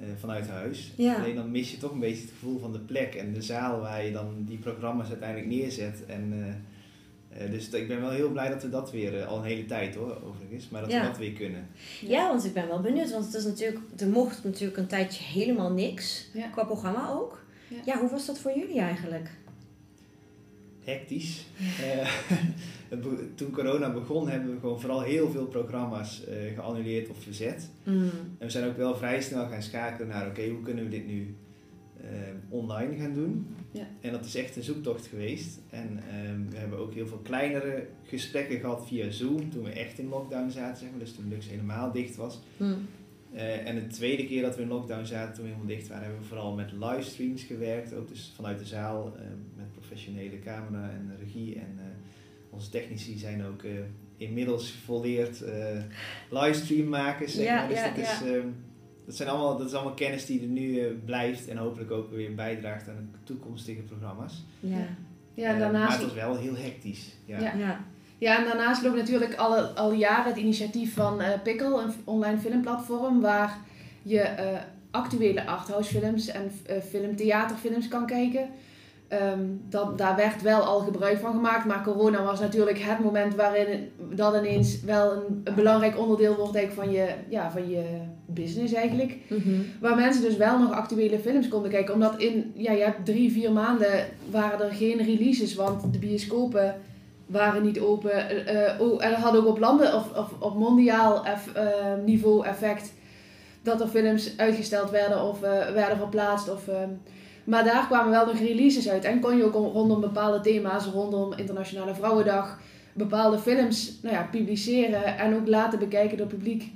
[0.00, 0.92] Eh, vanuit huis.
[0.96, 1.14] Ja.
[1.14, 3.80] Alleen dan mis je toch een beetje het gevoel van de plek en de zaal
[3.80, 6.06] waar je dan die programma's uiteindelijk neerzet.
[6.06, 9.44] En, eh, eh, dus ik ben wel heel blij dat we dat weer, al een
[9.44, 11.00] hele tijd hoor, overigens, maar dat Ja.
[11.00, 11.66] we dat weer kunnen.
[12.00, 13.10] ja, want ik ben wel benieuwd.
[13.12, 16.28] Want het is natuurlijk, er mocht natuurlijk een tijdje helemaal niks.
[16.32, 16.48] Ja.
[16.48, 17.46] Qua programma ook.
[17.68, 17.76] Ja.
[17.84, 17.98] Ja.
[18.00, 19.30] hoe was dat voor jullie eigenlijk?
[20.88, 21.46] Hectisch.
[22.90, 22.98] Eh,
[23.34, 27.70] toen corona begon hebben we gewoon vooral heel veel programma's eh, geannuleerd of verzet.
[27.84, 28.02] Mm.
[28.38, 31.06] En we zijn ook wel vrij snel gaan schakelen naar, oké, hoe kunnen we dit
[31.06, 31.34] nu
[32.00, 32.08] eh,
[32.48, 33.46] online gaan doen?
[33.70, 33.86] Ja.
[34.00, 35.58] En dat is echt een zoektocht geweest.
[35.70, 39.98] En ehm, we hebben ook heel veel kleinere gesprekken gehad via Zoom, toen we echt
[39.98, 42.40] in lockdown zaten, zeg maar, dus toen Lux helemaal dicht was.
[42.56, 42.86] Mm.
[43.32, 46.02] Eh, en de tweede keer dat we in lockdown zaten, toen we helemaal dicht waren,
[46.04, 47.94] hebben we vooral met livestreams gewerkt.
[47.94, 49.22] Ook dus vanuit de zaal, eh,
[49.56, 51.54] met professionele camera en regie.
[51.54, 51.84] En eh,
[52.50, 53.70] onze technici zijn ook eh,
[54.16, 55.82] inmiddels volleerd eh
[56.30, 57.34] livestreammakers.
[57.34, 57.68] Zeg Ja, maar.
[57.68, 58.26] Dus ja, dat, is, ja.
[58.26, 58.46] ehm,
[59.06, 62.10] dat, zijn allemaal, dat is allemaal kennis die er nu eh, blijft en hopelijk ook
[62.10, 64.44] weer bijdraagt aan de toekomstige programma's.
[64.60, 64.76] Ja.
[65.34, 67.16] Ja, en Eh, maar daarnaast, het was wel heel hectisch.
[67.24, 67.40] Ja.
[67.56, 67.84] Ja.
[68.18, 68.38] Ja.
[68.38, 73.20] en daarnaast loopt natuurlijk alle, al jaren het initiatief van eh Pickle, een online filmplatform
[73.20, 73.58] waar
[74.02, 74.58] je eh,
[74.90, 78.48] actuele arthouse films en eh, film, theaterfilms kan kijken.
[79.08, 83.34] Ehm, dat, daar werd wel al gebruik van gemaakt, maar corona was natuurlijk het moment
[83.34, 87.84] waarin dat ineens wel een, een belangrijk onderdeel wordt eigenlijk van, je, ja, van je
[88.26, 89.16] business eigenlijk.
[89.28, 89.60] Mhm.
[89.80, 91.94] Waar mensen dus wel nog actuele films konden kijken.
[91.94, 95.54] Omdat in, ja, je hebt drie, vier maanden waren er geen releases.
[95.54, 96.74] Want de bioscopen
[97.28, 98.10] waren niet open.
[98.80, 101.66] Oh, en dat had ook op landen of, of op mondiaal eff- eh,
[102.04, 102.92] niveau effect.
[103.62, 106.50] Dat er films uitgesteld werden of eh, werden verplaatst.
[106.52, 106.88] Of, ehm,
[107.44, 109.04] maar daar kwamen wel nog releases uit.
[109.04, 112.58] En kon je ook om- rondom bepaalde thema's, rondom Internationale Vrouwendag,
[112.92, 115.18] bepaalde films nou ja, publiceren.
[115.18, 116.72] En ook laten bekijken door publiek.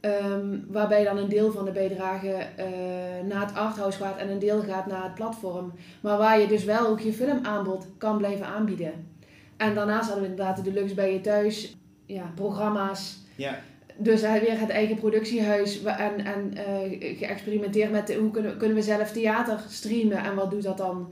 [0.00, 2.66] Ehm, waarbij dan een deel van de bijdrage eh,
[3.28, 5.72] naar het arthouse gaat en een deel gaat naar het platform.
[6.00, 8.92] Maar waar je dus wel ook je filmaanbod kan blijven aanbieden.
[9.62, 13.16] En daarnaast hadden we inderdaad de deluxe bij je thuis, ja, programma's.
[13.36, 13.58] Ja.
[13.96, 19.12] Dus weer het eigen productiehuis en, en eh, geëxperimenteerd met hoe kunnen, kunnen we zelf
[19.12, 21.10] theater streamen en wat doet dat dan?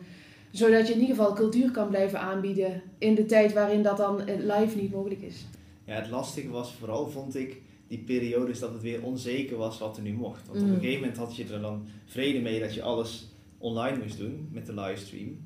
[0.51, 4.27] Zodat je in ieder geval cultuur kan blijven aanbieden in de tijd waarin dat dan
[4.27, 5.47] eh, live niet mogelijk is.
[5.85, 7.57] Ja, het lastige was vooral, vond ik,
[7.89, 10.47] die periodes dat het weer onzeker was wat er nu mocht.
[10.47, 10.73] Want op Mm.
[10.75, 14.49] een gegeven moment had je er dan vrede mee dat je alles online moest doen
[14.53, 15.39] met de livestream.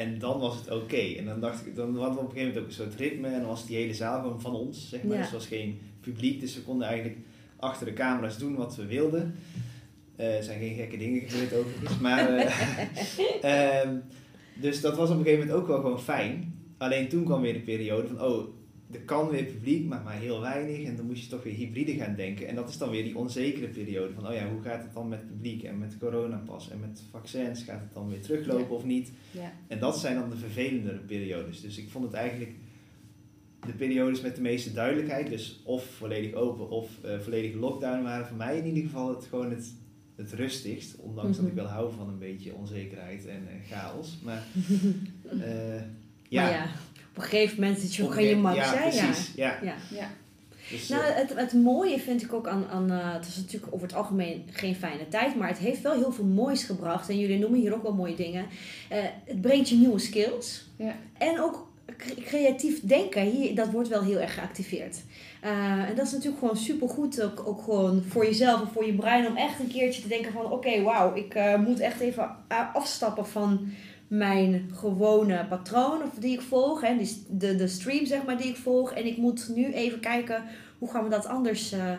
[0.00, 1.14] En dan was het oké.
[1.18, 3.28] En dan dacht ik, dan hadden we op een gegeven moment ook een soort ritme
[3.28, 5.16] en dan was die hele zaal gewoon van ons, zeg maar.
[5.16, 5.22] Ja.
[5.22, 7.18] Dus er was geen publiek, dus we konden eigenlijk
[7.56, 9.34] achter de camera's doen wat we wilden.
[10.16, 12.28] Eh, er zijn geen gekke dingen gebeurd overigens, maar...
[12.28, 12.80] eh,
[13.80, 13.96] ehm,
[14.54, 16.54] dus dat was op een gegeven moment ook wel gewoon fijn.
[16.78, 18.48] Alleen toen kwam weer de periode van, oh,
[18.92, 20.82] er kan weer publiek, maar maar heel weinig.
[20.86, 22.48] En dan moest je toch weer hybride gaan denken.
[22.48, 25.08] En dat is dan weer die onzekere periode van, oh ja, hoe gaat het dan
[25.08, 27.62] met publiek en met coronapas en met vaccins?
[27.62, 28.74] Gaat het dan weer teruglopen Ja.
[28.74, 29.12] of niet?
[29.30, 29.52] Ja.
[29.66, 31.60] En dat zijn dan de vervelendere periodes.
[31.60, 32.52] Dus ik vond het eigenlijk
[33.66, 38.26] de periodes met de meeste duidelijkheid, dus of volledig open of eh, volledig lockdown, waren
[38.26, 39.74] voor mij in ieder geval het gewoon het,
[40.16, 40.96] het rustigst.
[40.96, 41.62] Ondanks dat ik Mhm.
[41.62, 44.18] wel hou van een beetje onzekerheid en eh, chaos.
[44.24, 44.42] Maar
[45.40, 45.80] eh,
[46.28, 46.66] ja, Maar ja,
[47.18, 48.72] een gegeven moment zit je ook aan je max, ja?
[48.72, 48.80] Ja.
[48.80, 49.32] precies.
[49.36, 49.58] Ja.
[49.62, 49.74] Ja.
[49.90, 50.10] Ja.
[50.70, 53.74] Dus, Nou, eh, het, het mooie vind ik ook aan, aan eh, het is natuurlijk
[53.74, 57.08] over het algemeen geen fijne tijd, maar het heeft wel heel veel moois gebracht.
[57.08, 58.46] En jullie noemen hier ook wel mooie dingen.
[58.88, 60.64] Eh, het brengt je nieuwe skills.
[60.76, 60.94] Ja.
[61.18, 64.96] En ook cre- creatief denken, hier, dat wordt wel heel erg geactiveerd.
[65.40, 65.50] Eh,
[65.88, 69.26] en dat is natuurlijk gewoon supergoed, ook, ook gewoon voor jezelf en voor je brein,
[69.26, 72.30] om echt een keertje te denken van, oké, wauw, ik eh, moet echt even
[72.72, 73.70] afstappen van
[74.08, 78.48] mijn gewone patroon of die ik volg, hè, die, de, de stream zeg maar die
[78.48, 78.92] ik volg.
[78.92, 80.44] En ik moet nu even kijken,
[80.78, 81.90] hoe gaan we dat anders eh,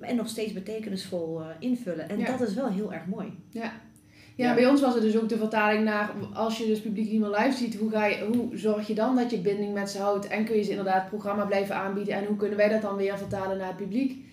[0.00, 2.08] en nog steeds betekenisvol eh, invullen.
[2.08, 2.36] En Ja.
[2.36, 3.32] dat is wel heel erg mooi.
[3.50, 3.62] Ja.
[3.62, 4.48] Ja.
[4.48, 7.20] Ja, bij ons was het dus ook de vertaling naar, als je dus publiek niet
[7.20, 9.98] meer live ziet, hoe, ga je, hoe zorg je dan dat je binding met ze
[9.98, 10.26] houdt?
[10.26, 12.14] En kun je ze inderdaad het programma blijven aanbieden?
[12.14, 14.24] En hoe kunnen wij dat dan weer vertalen naar het publiek?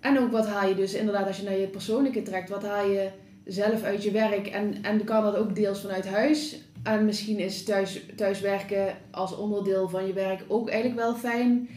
[0.00, 2.86] En ook wat haal je dus inderdaad, als je naar je persoonlijke trekt, wat haal
[2.90, 3.08] je
[3.44, 4.46] zelf uit je werk?
[4.46, 6.60] En, en kan dat ook deels vanuit huis?
[6.82, 11.68] En misschien is thuis, thuiswerken als onderdeel van je werk ook eigenlijk wel fijn.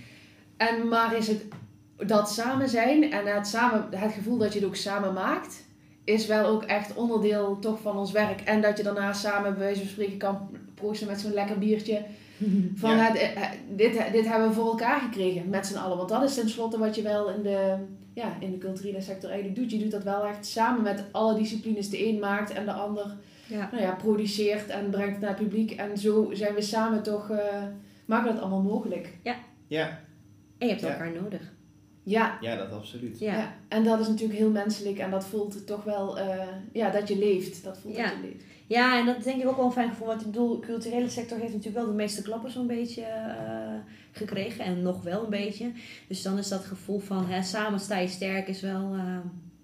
[0.58, 1.46] En, maar is het
[1.98, 5.66] dat samen zijn en het, samen, het gevoel dat je het ook samen maakt,
[6.04, 8.42] is wel ook echt onderdeel toch van ons werk.
[8.42, 12.06] En dat je daarna samen bij wijze van spreken kan proosten met zo'n lekker biertje.
[12.76, 12.98] Van Ja.
[13.12, 13.42] het, eh,
[13.76, 15.98] dit, dit hebben we voor elkaar gekregen met z'n allen.
[15.98, 17.76] Want dat is tenslotte wat je wel in de,
[18.14, 19.72] ja, in de culturele sector eigenlijk doet.
[19.72, 21.90] Je doet dat wel echt samen met alle disciplines.
[21.90, 23.16] De een maakt en de ander
[23.48, 23.70] Ja.
[23.72, 25.72] nou ja, produceert en brengt het naar het publiek.
[25.72, 27.64] En zo zijn we samen toch, eh,
[28.06, 29.10] maken we dat allemaal mogelijk.
[29.22, 29.36] Ja,
[30.58, 30.90] En je hebt Ja.
[30.92, 31.54] elkaar nodig.
[32.04, 33.20] Ja, ja, dat absoluut.
[33.20, 33.34] Ja.
[33.34, 33.56] ja.
[33.68, 34.98] en dat is natuurlijk heel menselijk.
[34.98, 36.38] En dat voelt toch wel, eh,
[36.72, 37.64] ja, dat je leeft.
[37.64, 38.04] Dat voelt Ja.
[38.04, 38.44] dat je leeft.
[38.68, 40.08] Ja, en dat is denk ik ook wel een fijn gevoel.
[40.08, 43.74] Want ik bedoel, de culturele sector heeft natuurlijk wel de meeste klappen zo'n beetje eh,
[44.12, 44.66] gekregen.
[44.66, 45.72] En nog wel een beetje.
[46.08, 49.18] Dus dan is dat gevoel van hè, samen sta je sterk is wel eh,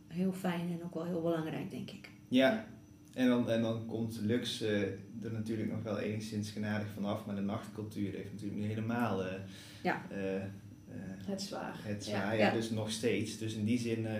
[0.08, 2.10] heel fijn en ook wel heel belangrijk, denk ik.
[2.28, 2.66] Ja,
[3.14, 4.82] en dan, en dan komt Lux eh,
[5.24, 9.34] er natuurlijk nog wel enigszins genadig vanaf, maar de nachtcultuur heeft natuurlijk nu helemaal eh,
[9.82, 10.02] Ja.
[10.10, 10.42] eh, eh,
[11.26, 11.76] Het zwaar.
[11.84, 12.38] het zwaar.
[12.38, 12.52] Ja, Ja.
[12.54, 13.38] dus nog steeds.
[13.38, 14.14] Dus in die zin, eh,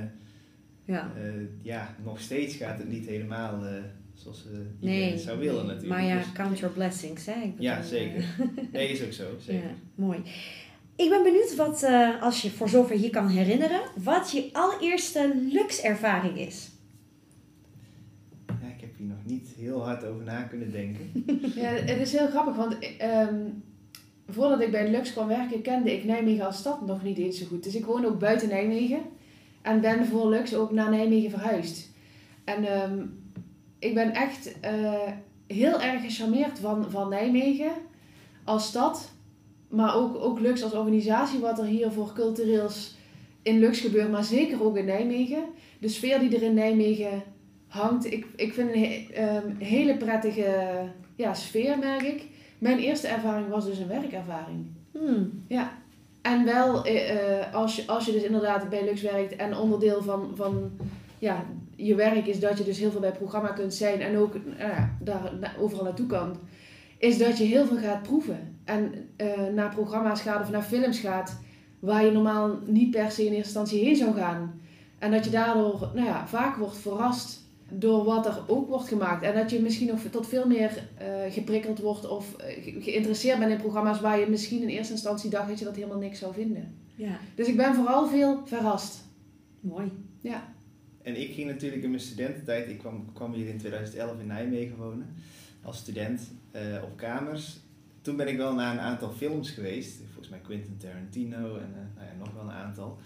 [0.86, 1.12] Ja.
[1.16, 1.24] eh,
[1.62, 3.74] ja, nog steeds gaat het niet helemaal eh,
[4.22, 5.74] zoals eh iedereen Nee, het zou willen nee.
[5.76, 6.00] natuurlijk.
[6.02, 7.42] maar ja, Dus- count your blessings, hè?
[7.42, 8.18] Ik ja, bedoel, zeker.
[8.40, 9.62] eh, Nee, is ook zo, zeker.
[9.64, 10.20] Ja, mooi.
[10.96, 15.34] Ik ben benieuwd wat, eh, als je voor zover je kan herinneren, wat je allereerste
[15.52, 16.70] Lux-ervaring is.
[18.48, 21.12] Ja, ik heb hier nog niet heel hard over na kunnen denken.
[21.62, 23.36] Ja, het is heel grappig, want ehm,
[24.28, 27.46] voordat ik bij Lux kwam werken, kende ik Nijmegen als stad nog niet eens zo
[27.46, 27.64] goed.
[27.64, 29.00] Dus ik woon ook buiten Nijmegen
[29.62, 31.90] en ben voor Lux ook naar Nijmegen verhuisd.
[32.44, 33.06] En ehm,
[33.82, 34.94] ik ben echt eh,
[35.48, 37.72] heel erg gecharmeerd van, van Nijmegen
[38.44, 39.12] als stad,
[39.70, 42.96] maar ook, ook Lux als organisatie, wat er hier voor cultureels
[43.42, 45.44] in Lux gebeurt, maar zeker ook in Nijmegen.
[45.80, 47.24] De sfeer die er in Nijmegen
[47.68, 50.72] hangt, ik, ik vind een he- ehm, hele prettige
[51.16, 52.24] ja, sfeer, merk ik.
[52.58, 54.66] Mijn eerste ervaring was dus een werkervaring.
[54.92, 55.44] Hmm.
[55.48, 55.72] Ja.
[56.22, 60.02] En wel eh, eh, als, je, als je dus inderdaad bij Lux werkt en onderdeel
[60.02, 60.72] van, van
[61.20, 61.46] ja,
[61.86, 64.72] je werk is dat je dus heel veel bij programma kunt zijn en ook nou
[65.02, 66.38] daar na- overal naartoe kan,
[66.98, 68.56] is dat je heel veel gaat proeven.
[68.64, 71.40] En eh, naar programma's gaat of naar films gaat
[71.80, 74.60] waar je normaal niet per se in eerste instantie heen zou gaan.
[75.00, 77.40] En dat je daardoor nou ja, vaak wordt verrast
[77.74, 79.24] door wat er ook wordt gemaakt.
[79.24, 83.40] En dat je misschien nog tot veel meer eh, geprikkeld wordt of eh, ge- geïnteresseerd
[83.40, 86.20] bent in programma's waar je misschien in eerste instantie dacht dat je dat helemaal niks
[86.20, 86.76] zou vinden.
[86.96, 89.04] Ja, Dus ik ben vooral veel verrast.
[89.60, 89.92] mooi.
[90.22, 90.44] Ja.
[91.04, 94.78] En ik ging natuurlijk in mijn studententijd, ik kwam, kwam hier in 2011 in Nijmegen
[94.78, 95.16] wonen,
[95.62, 97.60] als student eh, op kamers.
[98.02, 101.96] Toen ben ik wel naar een aantal films geweest, volgens mij Quentin Tarantino en eh,
[101.96, 102.98] nou ja, nog wel een aantal.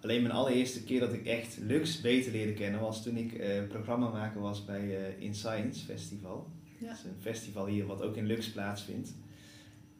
[0.00, 3.66] Alleen mijn allereerste keer dat ik echt Lux beter leerde kennen was toen ik eh
[3.68, 6.50] programmamaker was bij In Science Festival.
[6.78, 6.88] Ja.
[6.88, 9.14] Dat is een festival hier wat ook in Lux plaatsvindt.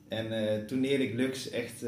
[0.08, 1.84] En toen leerde ik Lux echt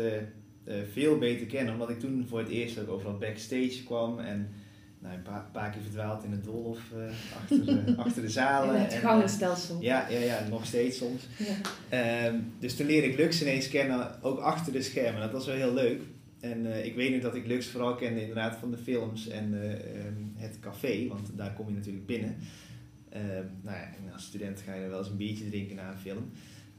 [0.93, 4.49] veel beter kennen, omdat ik toen voor het eerst ook overal backstage kwam en
[4.99, 8.75] nou, een paar, paar keer verdwaald in het doolhof eh, achter, achter de zalen.
[8.75, 9.77] In het En, gangenstelsel.
[9.77, 11.23] eh, ja, ja, ja, nog steeds soms.
[11.89, 15.21] Ehm, dus toen leerde ik Lux ineens kennen, ook achter de schermen.
[15.21, 16.01] Dat was wel heel leuk.
[16.41, 19.63] En eh, ik weet nog dat ik Lux vooral kende inderdaad van de films en
[19.63, 22.37] eh, ehm, het café, want daar kom je natuurlijk binnen.
[23.09, 25.91] Ehm, nou ja, en als student ga je er wel eens een biertje drinken na
[25.91, 26.31] een film.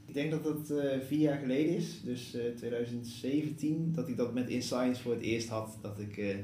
[0.06, 0.72] Ik denk dat dat
[1.06, 5.22] vier jaar geleden is, dus eh 2017, dat ik dat met In Science voor het
[5.22, 5.78] eerst had.
[5.82, 6.36] Dat ik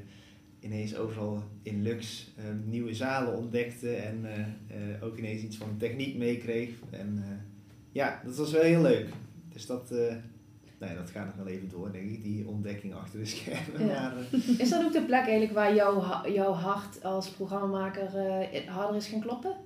[0.61, 5.77] ineens overal in Lux eh, nieuwe zalen ontdekte en eh, eh, ook ineens iets van
[5.79, 6.71] techniek meekreeg.
[6.91, 7.31] En eh,
[7.93, 9.07] ja, dat was wel heel leuk.
[9.53, 9.91] Dus dat,
[10.79, 13.87] nou ja, dat gaat nog wel even door, denk ik, die ontdekking achter de schermen.
[13.87, 14.15] Ja.
[14.15, 18.11] Maar, Is dat ook de plek eigenlijk waar jouw, jouw hart als programmamaker
[18.69, 19.57] harder is gaan kloppen?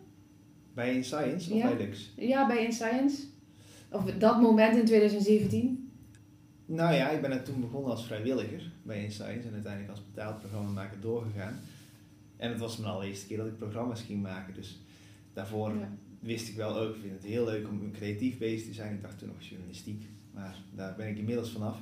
[0.75, 1.69] bij In Science of Ja.
[1.75, 2.13] bij Lux?
[2.17, 3.23] Ja, bij In Science?
[3.91, 5.80] Of dat moment in 2017?
[6.73, 10.07] Nou ja, ik ben er toen begonnen als vrijwilliger bij In Science en uiteindelijk als
[10.07, 11.61] betaald programmamaker doorgegaan.
[12.37, 14.79] En het was mijn allereerste keer dat ik programma's ging maken, dus
[15.33, 15.93] daarvoor Ja.
[16.21, 18.95] wist ik wel ook, ik vind het heel leuk om creatief bezig te zijn.
[18.95, 20.03] Ik dacht toen nog journalistiek.
[20.35, 21.79] maar daar ben ik inmiddels vanaf.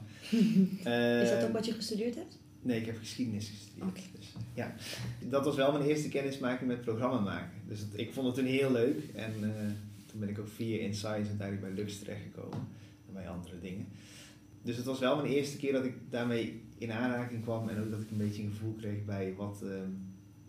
[1.22, 2.38] Is dat ook wat je gestudeerd hebt?
[2.62, 4.00] Nee, ik heb geschiedenis gestudeerd.
[4.16, 4.74] Dus, ja.
[5.28, 7.50] Dat was wel mijn eerste kennismaking met programma maken.
[7.68, 9.04] Dus ik vond het toen heel leuk.
[9.14, 9.50] En eh,
[10.06, 12.58] toen ben ik ook via Insights uiteindelijk bij Lux terechtgekomen.
[13.06, 13.86] En bij andere dingen.
[14.62, 17.68] Dus het was wel mijn eerste keer dat ik daarmee in aanraking kwam.
[17.68, 19.90] En ook dat ik een beetje een gevoel kreeg bij wat, ehm,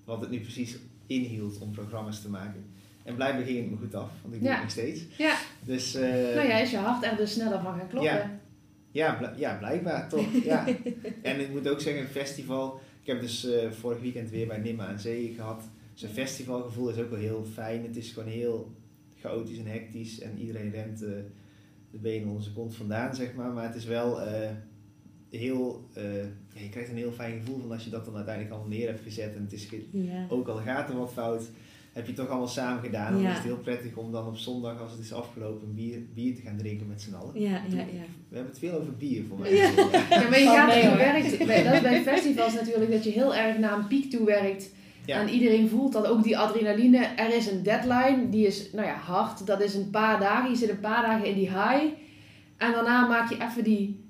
[0.05, 2.65] wat het nu precies inhield om programma's te maken.
[3.03, 5.01] En blijkbaar ging het me goed af, want ik doe het nog steeds.
[5.17, 8.11] Ja, Dus, eh, nou ja, is je hart er dus sneller van gaan kloppen.
[8.13, 8.39] Ja.
[8.91, 10.43] Ja, bl- ja blijkbaar toch.
[10.43, 10.65] Ja.
[11.21, 12.79] en ik moet ook zeggen, een festival.
[13.01, 15.63] Ik heb dus eh, vorig weekend weer bij Nimma aan Zee gehad.
[15.93, 17.83] Dus een festivalgevoel is ook wel heel fijn.
[17.83, 18.71] Het is gewoon heel
[19.19, 20.19] chaotisch en hectisch.
[20.19, 21.11] En iedereen rent eh,
[21.91, 23.51] de benen onder zijn kont vandaan, zeg maar.
[23.51, 24.49] Maar het is wel eh,
[25.29, 25.83] heel...
[25.93, 26.03] eh,
[26.53, 28.87] ja, je krijgt een heel fijn gevoel van als je dat dan uiteindelijk al neer
[28.87, 29.35] hebt gezet.
[29.35, 30.25] En het is ge- Ja.
[30.29, 31.43] ook al gaat er wat fout,
[31.93, 33.13] heb je het toch allemaal samen gedaan.
[33.13, 33.29] Dan Ja.
[33.29, 36.41] is het heel prettig om dan op zondag, als het is afgelopen, bier, bier te
[36.41, 37.39] gaan drinken met z'n allen.
[37.41, 37.83] Ja, ja, ja.
[38.29, 39.53] We hebben het veel over bier voor mij.
[39.55, 39.69] Ja.
[40.09, 40.97] Ja, maar je gaat mee, er
[41.45, 44.69] bij- Dat is bij festivals natuurlijk dat je heel erg naar een piek toe werkt.
[45.05, 45.19] Ja.
[45.19, 46.97] En iedereen voelt dat ook die adrenaline.
[46.97, 49.45] Er is een deadline, die is nou ja, hard.
[49.45, 50.49] Dat is een paar dagen.
[50.49, 51.85] Je zit een paar dagen in die high.
[52.57, 54.03] En daarna maak je even die.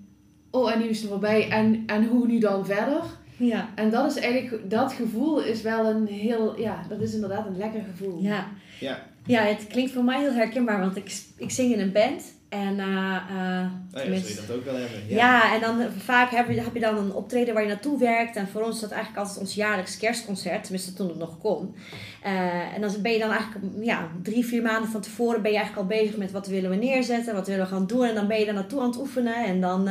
[0.52, 1.50] Oh, en nu is het voorbij.
[1.50, 3.04] En, en hoe nu dan verder?
[3.38, 3.70] Ja.
[3.76, 7.58] En dat is eigenlijk, dat gevoel is wel een heel, ja, dat is inderdaad een
[7.58, 8.22] lekker gevoel.
[8.22, 8.48] Ja.
[8.80, 9.06] Ja.
[9.26, 12.24] ja, het klinkt voor mij heel herkenbaar, want ik, ik zing in een band.
[12.50, 15.08] En, eh, eh, Oh ja, je dat ook wel hebben.
[15.08, 15.54] Ja.
[15.54, 18.36] en dan eh, vaak heb je, heb je dan een optreden waar je naartoe werkt.
[18.36, 20.64] En voor ons is dat eigenlijk altijd ons jaarlijks kerstconcert.
[20.64, 21.76] Tenminste, toen het nog kon.
[22.22, 25.92] En dan ben je dan eigenlijk ja, drie, vier maanden van tevoren ben je eigenlijk
[25.92, 28.06] al bezig met wat willen we neerzetten, wat willen we gaan doen.
[28.06, 29.46] En dan ben je daar naartoe aan het oefenen.
[29.46, 29.90] En dan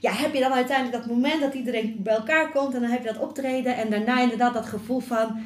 [0.00, 2.74] ja, heb je dan uiteindelijk dat moment dat iedereen bij elkaar komt.
[2.74, 3.76] En dan heb je dat optreden.
[3.76, 5.38] En daarna inderdaad dat gevoel van...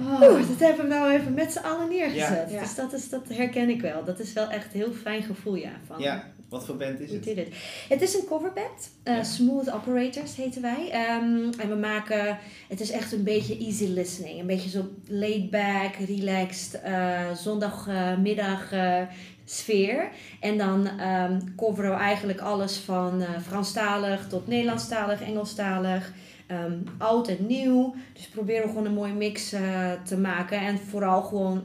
[0.00, 2.50] Oh, Oeh, dat hebben we nou even met z'n allen neergezet.
[2.50, 2.60] Ja.
[2.60, 4.04] Dus dat, is, dat herken ik wel.
[4.04, 5.70] Dat is wel echt een heel fijn gevoel, ja.
[5.86, 7.26] Van, Ja, wat voor band is het?
[7.26, 7.48] it.
[7.88, 8.90] Het is een coverband.
[9.02, 9.22] Eh, Ja.
[9.22, 10.88] Smooth Operators heten wij.
[10.90, 12.38] Ehm, en we maken...
[12.68, 14.40] Het is echt een beetje easy listening.
[14.40, 19.02] Een beetje zo laid back, relaxed, eh, zondagmiddag eh,
[19.44, 20.08] sfeer.
[20.40, 26.12] En dan ehm, coveren we eigenlijk alles van eh, Franstalig tot Nederlandstalig, Engelstalig.
[26.48, 27.94] Ehm, oud en nieuw.
[28.12, 30.60] Dus proberen we gewoon een mooie mix eh, te maken.
[30.60, 31.62] En vooral gewoon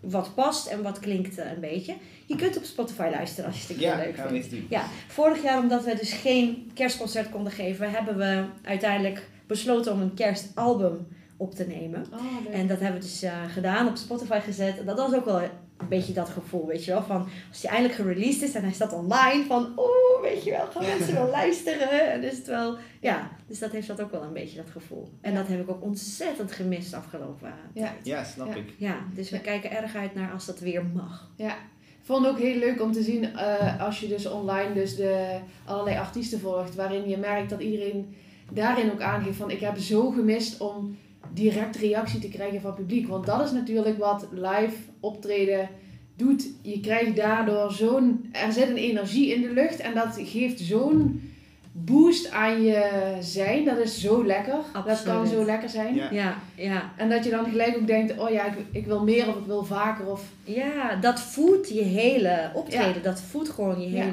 [0.00, 1.94] wat past en wat klinkt eh, een beetje.
[2.26, 4.50] Je kunt op Spotify luisteren als je het een keer Ja, leuk gaan we vindt.
[4.50, 4.66] doen.
[4.68, 10.00] Ja, vorig jaar omdat we dus geen kerstconcert konden geven, hebben we uiteindelijk besloten om
[10.00, 11.06] een kerstalbum
[11.36, 12.04] op te nemen.
[12.12, 12.54] Oh.
[12.54, 14.86] En dat hebben we dus eh, gedaan, op Spotify gezet.
[14.86, 15.40] Dat was ook wel
[15.76, 17.02] een beetje dat gevoel, weet je wel.
[17.02, 20.66] Van als die eindelijk gereleased is en hij staat online, van oeh, weet je wel,
[20.66, 22.12] gaan mensen wel luisteren.
[22.12, 25.08] En is het wel, ja, dus dat heeft dat ook wel een beetje dat gevoel.
[25.20, 25.38] En Ja.
[25.38, 27.82] dat heb ik ook ontzettend gemist afgelopen eh, Ja.
[27.82, 28.06] tijd.
[28.06, 28.54] Ja, snap Ja.
[28.54, 28.74] ik.
[28.76, 31.30] Ja, dus we kijken erg uit naar als dat weer mag.
[31.36, 34.74] Ja, ik vond het ook heel leuk om te zien eh, als je dus online
[34.74, 38.16] dus de allerlei artiesten volgt, waarin je merkt dat iedereen
[38.52, 40.98] daarin ook aangeeft van ik heb zo gemist om
[41.32, 43.08] direct reactie te krijgen van het publiek.
[43.08, 45.68] Want dat is natuurlijk wat live optreden
[46.16, 46.48] doet.
[46.62, 51.32] Je krijgt daardoor zo'n, er zit een energie in de lucht en dat geeft zo'n
[51.76, 53.64] boost aan je zijn.
[53.64, 54.58] Dat is zo lekker.
[54.86, 55.94] Dat kan zo lekker zijn.
[55.94, 56.10] Ja.
[56.10, 56.92] Ja, ja.
[56.96, 59.46] En dat je dan gelijk ook denkt, oh ja, ik, ik wil meer of ik
[59.46, 60.06] wil vaker.
[60.06, 62.94] Of, Ja, dat voedt je hele optreden.
[62.94, 63.00] Ja.
[63.02, 64.04] Dat voedt gewoon je Ja.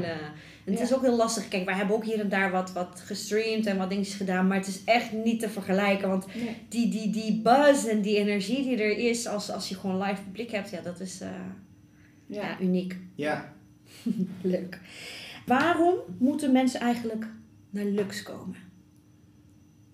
[0.66, 0.84] En het Ja.
[0.84, 1.48] is ook heel lastig.
[1.48, 4.48] Kijk, wij hebben ook hier en daar wat, wat gestreamd en wat dingetjes gedaan.
[4.48, 6.10] Maar het is echt niet te vergelijken.
[6.10, 6.56] Want nee.
[6.70, 10.22] die, die, die buzz en die energie die er is als, als je gewoon live
[10.24, 10.70] publiek hebt.
[10.70, 11.30] Ja, dat is eh,
[12.26, 12.42] ja.
[12.42, 12.60] ja.
[12.60, 12.98] uniek.
[13.16, 13.54] Ja,
[14.42, 14.80] Leuk.
[15.46, 17.26] Waarom moeten mensen eigenlijk
[17.70, 18.56] naar Lux komen?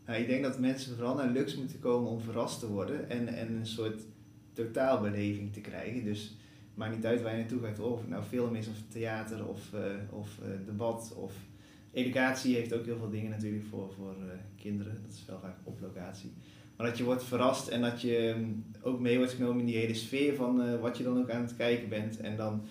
[0.05, 3.27] nou, ik denk dat mensen vooral naar Lux moeten komen om verrast te worden en,
[3.27, 4.01] en een soort
[4.53, 6.03] totaalbeleving te krijgen.
[6.03, 6.35] Dus
[6.77, 9.73] maakt niet uit waar je naartoe gaat, of het nou film is of theater of,
[9.73, 11.33] eh, of eh, debat of
[11.91, 14.93] educatie heeft ook heel veel dingen natuurlijk voor, voor eh, kinderen.
[15.01, 16.31] Dat is wel vaak op locatie.
[16.75, 19.77] Maar dat je wordt verrast en dat je mm, ook mee wordt genomen in die
[19.77, 22.19] hele sfeer van wat je dan ook aan het kijken bent.
[22.19, 22.61] En dan,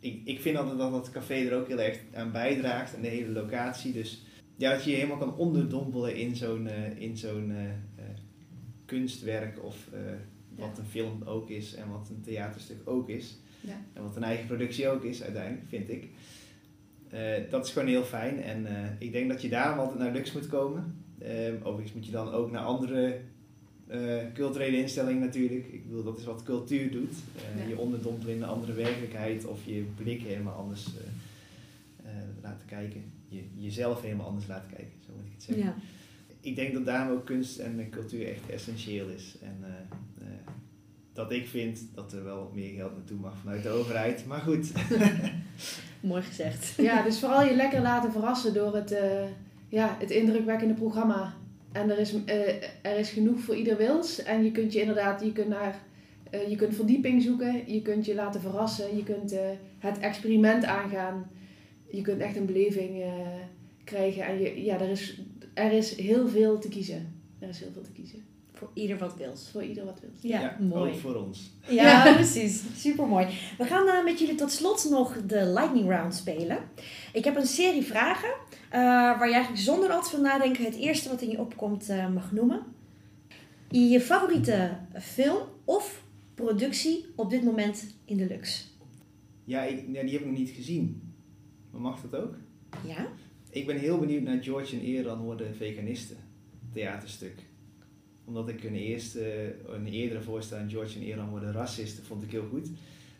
[0.00, 3.08] ik, ik vind altijd dat dat café er ook heel erg aan bijdraagt en de
[3.08, 3.92] hele locatie.
[3.92, 4.24] Dus
[4.56, 7.52] ja, dat je je helemaal kan onderdompelen in zo'n in zo'n
[8.84, 9.88] kunstwerk of
[10.58, 13.36] wat een film ook is en wat een theaterstuk ook is.
[13.60, 13.80] Ja.
[13.92, 16.08] En wat een eigen productie ook is uiteindelijk, vind ik.
[17.10, 20.12] Eh, dat is gewoon heel fijn en eh, ik denk dat je daarom altijd naar
[20.12, 20.94] Lux moet komen.
[21.18, 23.20] Ehm, overigens moet je dan ook naar andere
[23.86, 25.66] eh, culturele instellingen natuurlijk.
[25.66, 27.14] Ik bedoel, dat is wat cultuur doet.
[27.56, 27.68] Ja.
[27.68, 30.86] Je onderdompelen in een andere werkelijkheid of je blik helemaal anders
[32.42, 33.02] laten kijken.
[33.28, 35.64] Je, jezelf helemaal anders laten kijken, zo moet ik het zeggen.
[35.64, 35.74] Ja.
[36.40, 39.36] Ik denk dat daarom ook kunst en cultuur echt essentieel is.
[39.42, 39.64] En
[41.18, 44.26] dat ik vind dat er wel meer geld naartoe mag vanuit de overheid.
[44.26, 44.72] Maar goed.
[46.00, 46.74] Mooi gezegd.
[46.76, 49.24] Ja, dus vooral je lekker laten verrassen door het, eh,
[49.68, 51.34] ja, het indrukwekkende programma.
[51.72, 54.22] En er is, eh, er is genoeg voor ieder wils.
[54.22, 55.82] En je kunt je inderdaad, je kunt naar,
[56.30, 57.72] eh, je kunt verdieping zoeken.
[57.72, 58.96] Je kunt je laten verrassen.
[58.96, 59.48] Je kunt eh,
[59.78, 61.30] het experiment aangaan.
[61.90, 63.10] Je kunt echt een beleving eh,
[63.84, 64.24] krijgen.
[64.24, 65.20] En je, ja, er is,
[65.54, 67.14] er is heel veel te kiezen.
[67.38, 68.27] Er is heel veel te kiezen.
[68.58, 69.48] Voor ieder wat wils.
[69.50, 70.22] Voor ieder wat wils.
[70.22, 70.90] Ja, mooi.
[70.90, 71.50] Ook voor ons.
[71.68, 72.62] Ja, precies.
[72.76, 73.26] Supermooi.
[73.58, 76.58] We gaan eh, met jullie tot slot nog de lightning round spelen.
[77.12, 78.28] Ik heb een serie vragen
[78.70, 81.88] eh, waar je eigenlijk zonder al te veel nadenken het eerste wat in je opkomt
[81.88, 82.62] eh, mag noemen.
[83.70, 86.02] Je favoriete film of
[86.34, 88.64] productie op dit moment in de luxe?
[89.44, 91.02] Ja, ik, ja, die heb ik nog niet gezien.
[91.70, 92.34] Maar mag dat ook?
[92.86, 93.06] Ja?
[93.50, 96.16] Ik ben heel benieuwd naar George en Eran worden veganisten.
[96.72, 97.47] Theaterstuk.
[98.28, 102.46] Omdat ik een, eerste, een eerdere voorstelling, George en Eran worden racisten, vond ik heel
[102.50, 102.68] goed.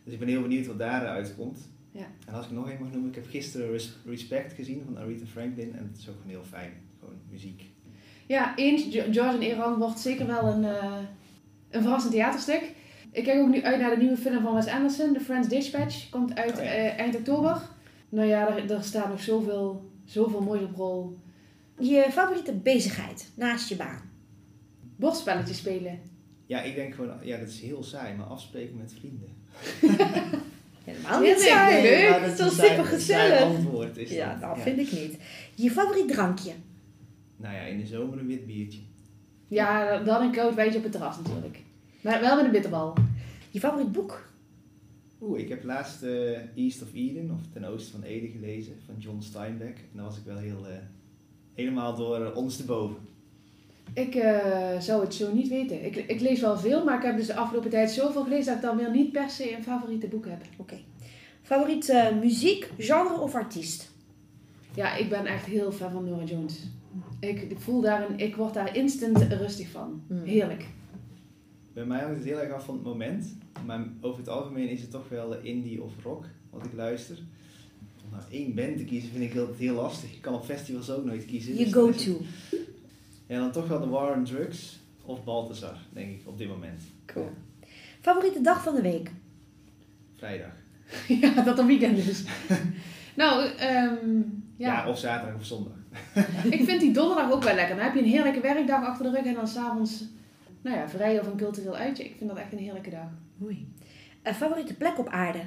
[0.05, 1.59] Dus ik ben heel benieuwd wat daaruit komt.
[1.91, 2.07] Ja.
[2.27, 5.27] En als ik nog één mag noemen, ik heb gisteren Res- Respect gezien van Aretha
[5.27, 5.75] Franklin.
[5.77, 6.73] En het is ook gewoon heel fijn.
[6.99, 7.63] Gewoon muziek.
[8.27, 10.99] Ja, eens, George en Iran wordt zeker wel een, eh,
[11.71, 12.73] een verrassend theaterstuk.
[13.13, 16.09] Ik kijk ook nu uit naar de nieuwe film van Wes Anderson, The Friends Dispatch.
[16.11, 16.71] Komt uit Oh ja.
[16.71, 17.61] eh, eind oktober.
[18.09, 21.19] Nou ja, er, er staat nog zoveel, zoveel moois op rol.
[21.79, 24.08] Je favoriete bezigheid naast je baan?
[24.99, 25.99] Bordspelletjes spelen.
[26.47, 29.29] Ja, ik denk gewoon, ja, dat is heel saai, maar afspreken met vrienden.
[30.85, 31.83] Helemaal Ja, niet nee, saai.
[31.83, 32.21] leuk.
[32.25, 33.41] Het is super gezellig.
[33.41, 34.41] antwoord is Ja, dat.
[34.41, 35.19] dat vind ik niet.
[35.55, 36.53] Je favoriet drankje?
[37.37, 38.81] Nou ja, in de zomer een wit biertje.
[39.49, 41.59] Ja, dan een koud wijntje op het terras natuurlijk.
[42.01, 42.95] Maar wel met een bitterbal.
[43.51, 44.27] Je favoriet boek?
[45.21, 48.95] Oeh, ik heb laatst eh, East of Eden, of Ten Oosten van Eden gelezen, van
[48.99, 49.77] John Steinbeck.
[49.77, 50.77] En daar was ik wel heel, eh,
[51.55, 52.97] helemaal door uh, ondersteboven.
[53.99, 55.85] Ik eh, zou het zo niet weten.
[55.85, 58.55] Ik, ik lees wel veel, maar ik heb dus de afgelopen tijd zoveel gelezen dat
[58.55, 60.43] ik dan weer niet per se een favoriete boek heb.
[60.57, 60.79] Oké.
[61.43, 63.91] Favoriet eh, muziek, genre of artiest?
[64.75, 66.63] Ja, ik ben echt heel fan van Nora Jones.
[67.21, 70.03] Ik, ik voel daar een, ik word daar instant rustig van.
[70.07, 70.25] Hmm.
[70.25, 70.67] Heerlijk.
[71.73, 73.37] Bij mij hangt het heel erg af van het moment.
[73.67, 77.19] Maar over het algemeen is het toch wel indie of rock wat ik luister.
[78.05, 80.13] Om nou één band te kiezen vind ik heel, heel lastig.
[80.13, 81.59] Ik kan op festivals ook nooit kiezen.
[81.59, 82.21] Je dus go-to.
[83.29, 86.81] Ja, dan toch wel de War on Drugs of Balthazar, denk ik, op dit moment.
[87.07, 87.31] Cool.
[88.01, 89.11] Favoriete dag van de week?
[90.17, 90.53] Vrijdag.
[91.23, 92.25] ja, dat een weekend is.
[93.17, 94.17] nou, ehm,
[94.57, 94.73] Ja.
[94.73, 94.89] ja.
[94.89, 95.73] of zaterdag of zondag.
[96.51, 97.77] ik vind die donderdag ook wel lekker.
[97.77, 100.05] Dan heb je een heerlijke werkdag achter de rug en dan s'avonds,
[100.63, 102.05] nou ja, vrij of een cultureel uitje.
[102.05, 103.09] Ik vind dat echt een heerlijke dag.
[103.37, 103.73] Mooi.
[104.23, 105.41] Een favoriete plek op aarde?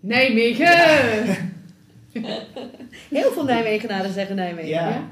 [0.00, 1.52] Nijmegen!
[3.08, 4.68] Heel veel Nijmegenaren zeggen Nijmegen.
[4.68, 4.88] Ja.
[4.88, 5.08] Ja?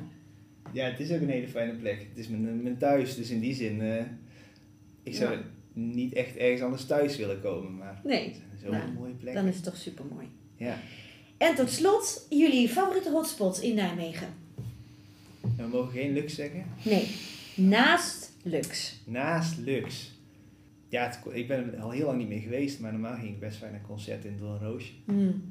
[0.73, 1.99] Ja, het is ook een hele fijne plek.
[2.09, 4.05] Het is mijn, mijn thuis, dus in die zin, eh,
[5.03, 5.41] ik zou Ja.
[5.73, 9.35] niet echt ergens anders thuis willen komen, maar Nee, zo'n Nou, mooie plekken.
[9.43, 10.27] dan is het toch super mooi.
[10.57, 10.79] Ja.
[11.39, 14.29] En tot slot, jullie favoriete hotspots in Nijmegen?
[15.43, 16.65] En we mogen geen Lux zeggen.
[16.85, 17.09] Nee,
[17.55, 19.01] naast Lux.
[19.07, 20.19] Naast Lux.
[20.89, 23.41] Ja, het, ik ben er al heel lang niet meer geweest, maar normaal ging ik
[23.41, 24.93] best fijn naar concerten in Doornroosje.
[25.05, 25.43] Hmm.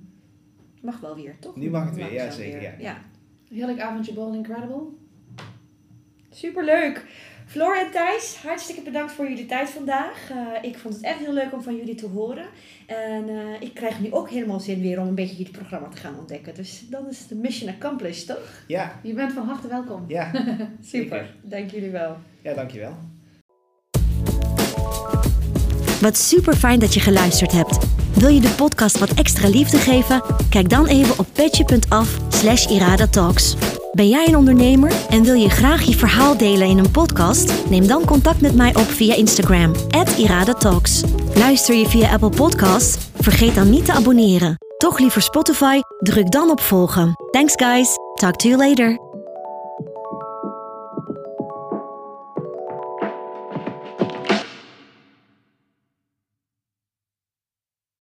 [0.81, 1.55] Mag wel weer, toch?
[1.55, 2.71] Nu mag het weer, ja, zeker, weer.
[2.71, 2.75] ja.
[2.79, 3.01] ja.
[3.49, 4.81] Heerlijk avondje Ball Incredible.
[6.39, 7.05] Superleuk.
[7.45, 10.29] Floor en Thijs, hartstikke bedankt voor jullie tijd vandaag.
[10.29, 12.45] Eh, ik vond het echt heel leuk om van jullie te horen.
[12.85, 15.97] En eh, ik krijg nu ook helemaal zin weer om een beetje jullie programma te
[15.97, 16.55] gaan ontdekken.
[16.55, 18.63] Dus dan is de mission accomplished, toch?
[18.67, 20.03] Ja, Je bent van harte welkom.
[20.07, 21.17] ja, Super.
[21.17, 21.35] Zeker.
[21.41, 22.17] Dank jullie wel.
[22.43, 22.97] ja, dankjewel.
[26.01, 27.77] Wat super fijn dat je geluisterd hebt.
[28.13, 30.21] Wil je de podcast wat extra liefde geven?
[30.49, 33.55] Kijk dan even op petje.af slash iradatalks.
[33.91, 37.69] Ben jij een ondernemer en wil je graag je verhaal delen in een podcast?
[37.69, 39.73] Neem dan contact met mij op via Instagram,
[40.17, 41.03] iradatalks.
[41.35, 43.09] Luister je via Apple Podcasts?
[43.19, 44.57] Vergeet dan niet te abonneren.
[44.77, 45.79] Toch liever Spotify?
[45.99, 47.13] Druk dan op volgen.
[47.31, 49.08] Thanks guys, talk to you later.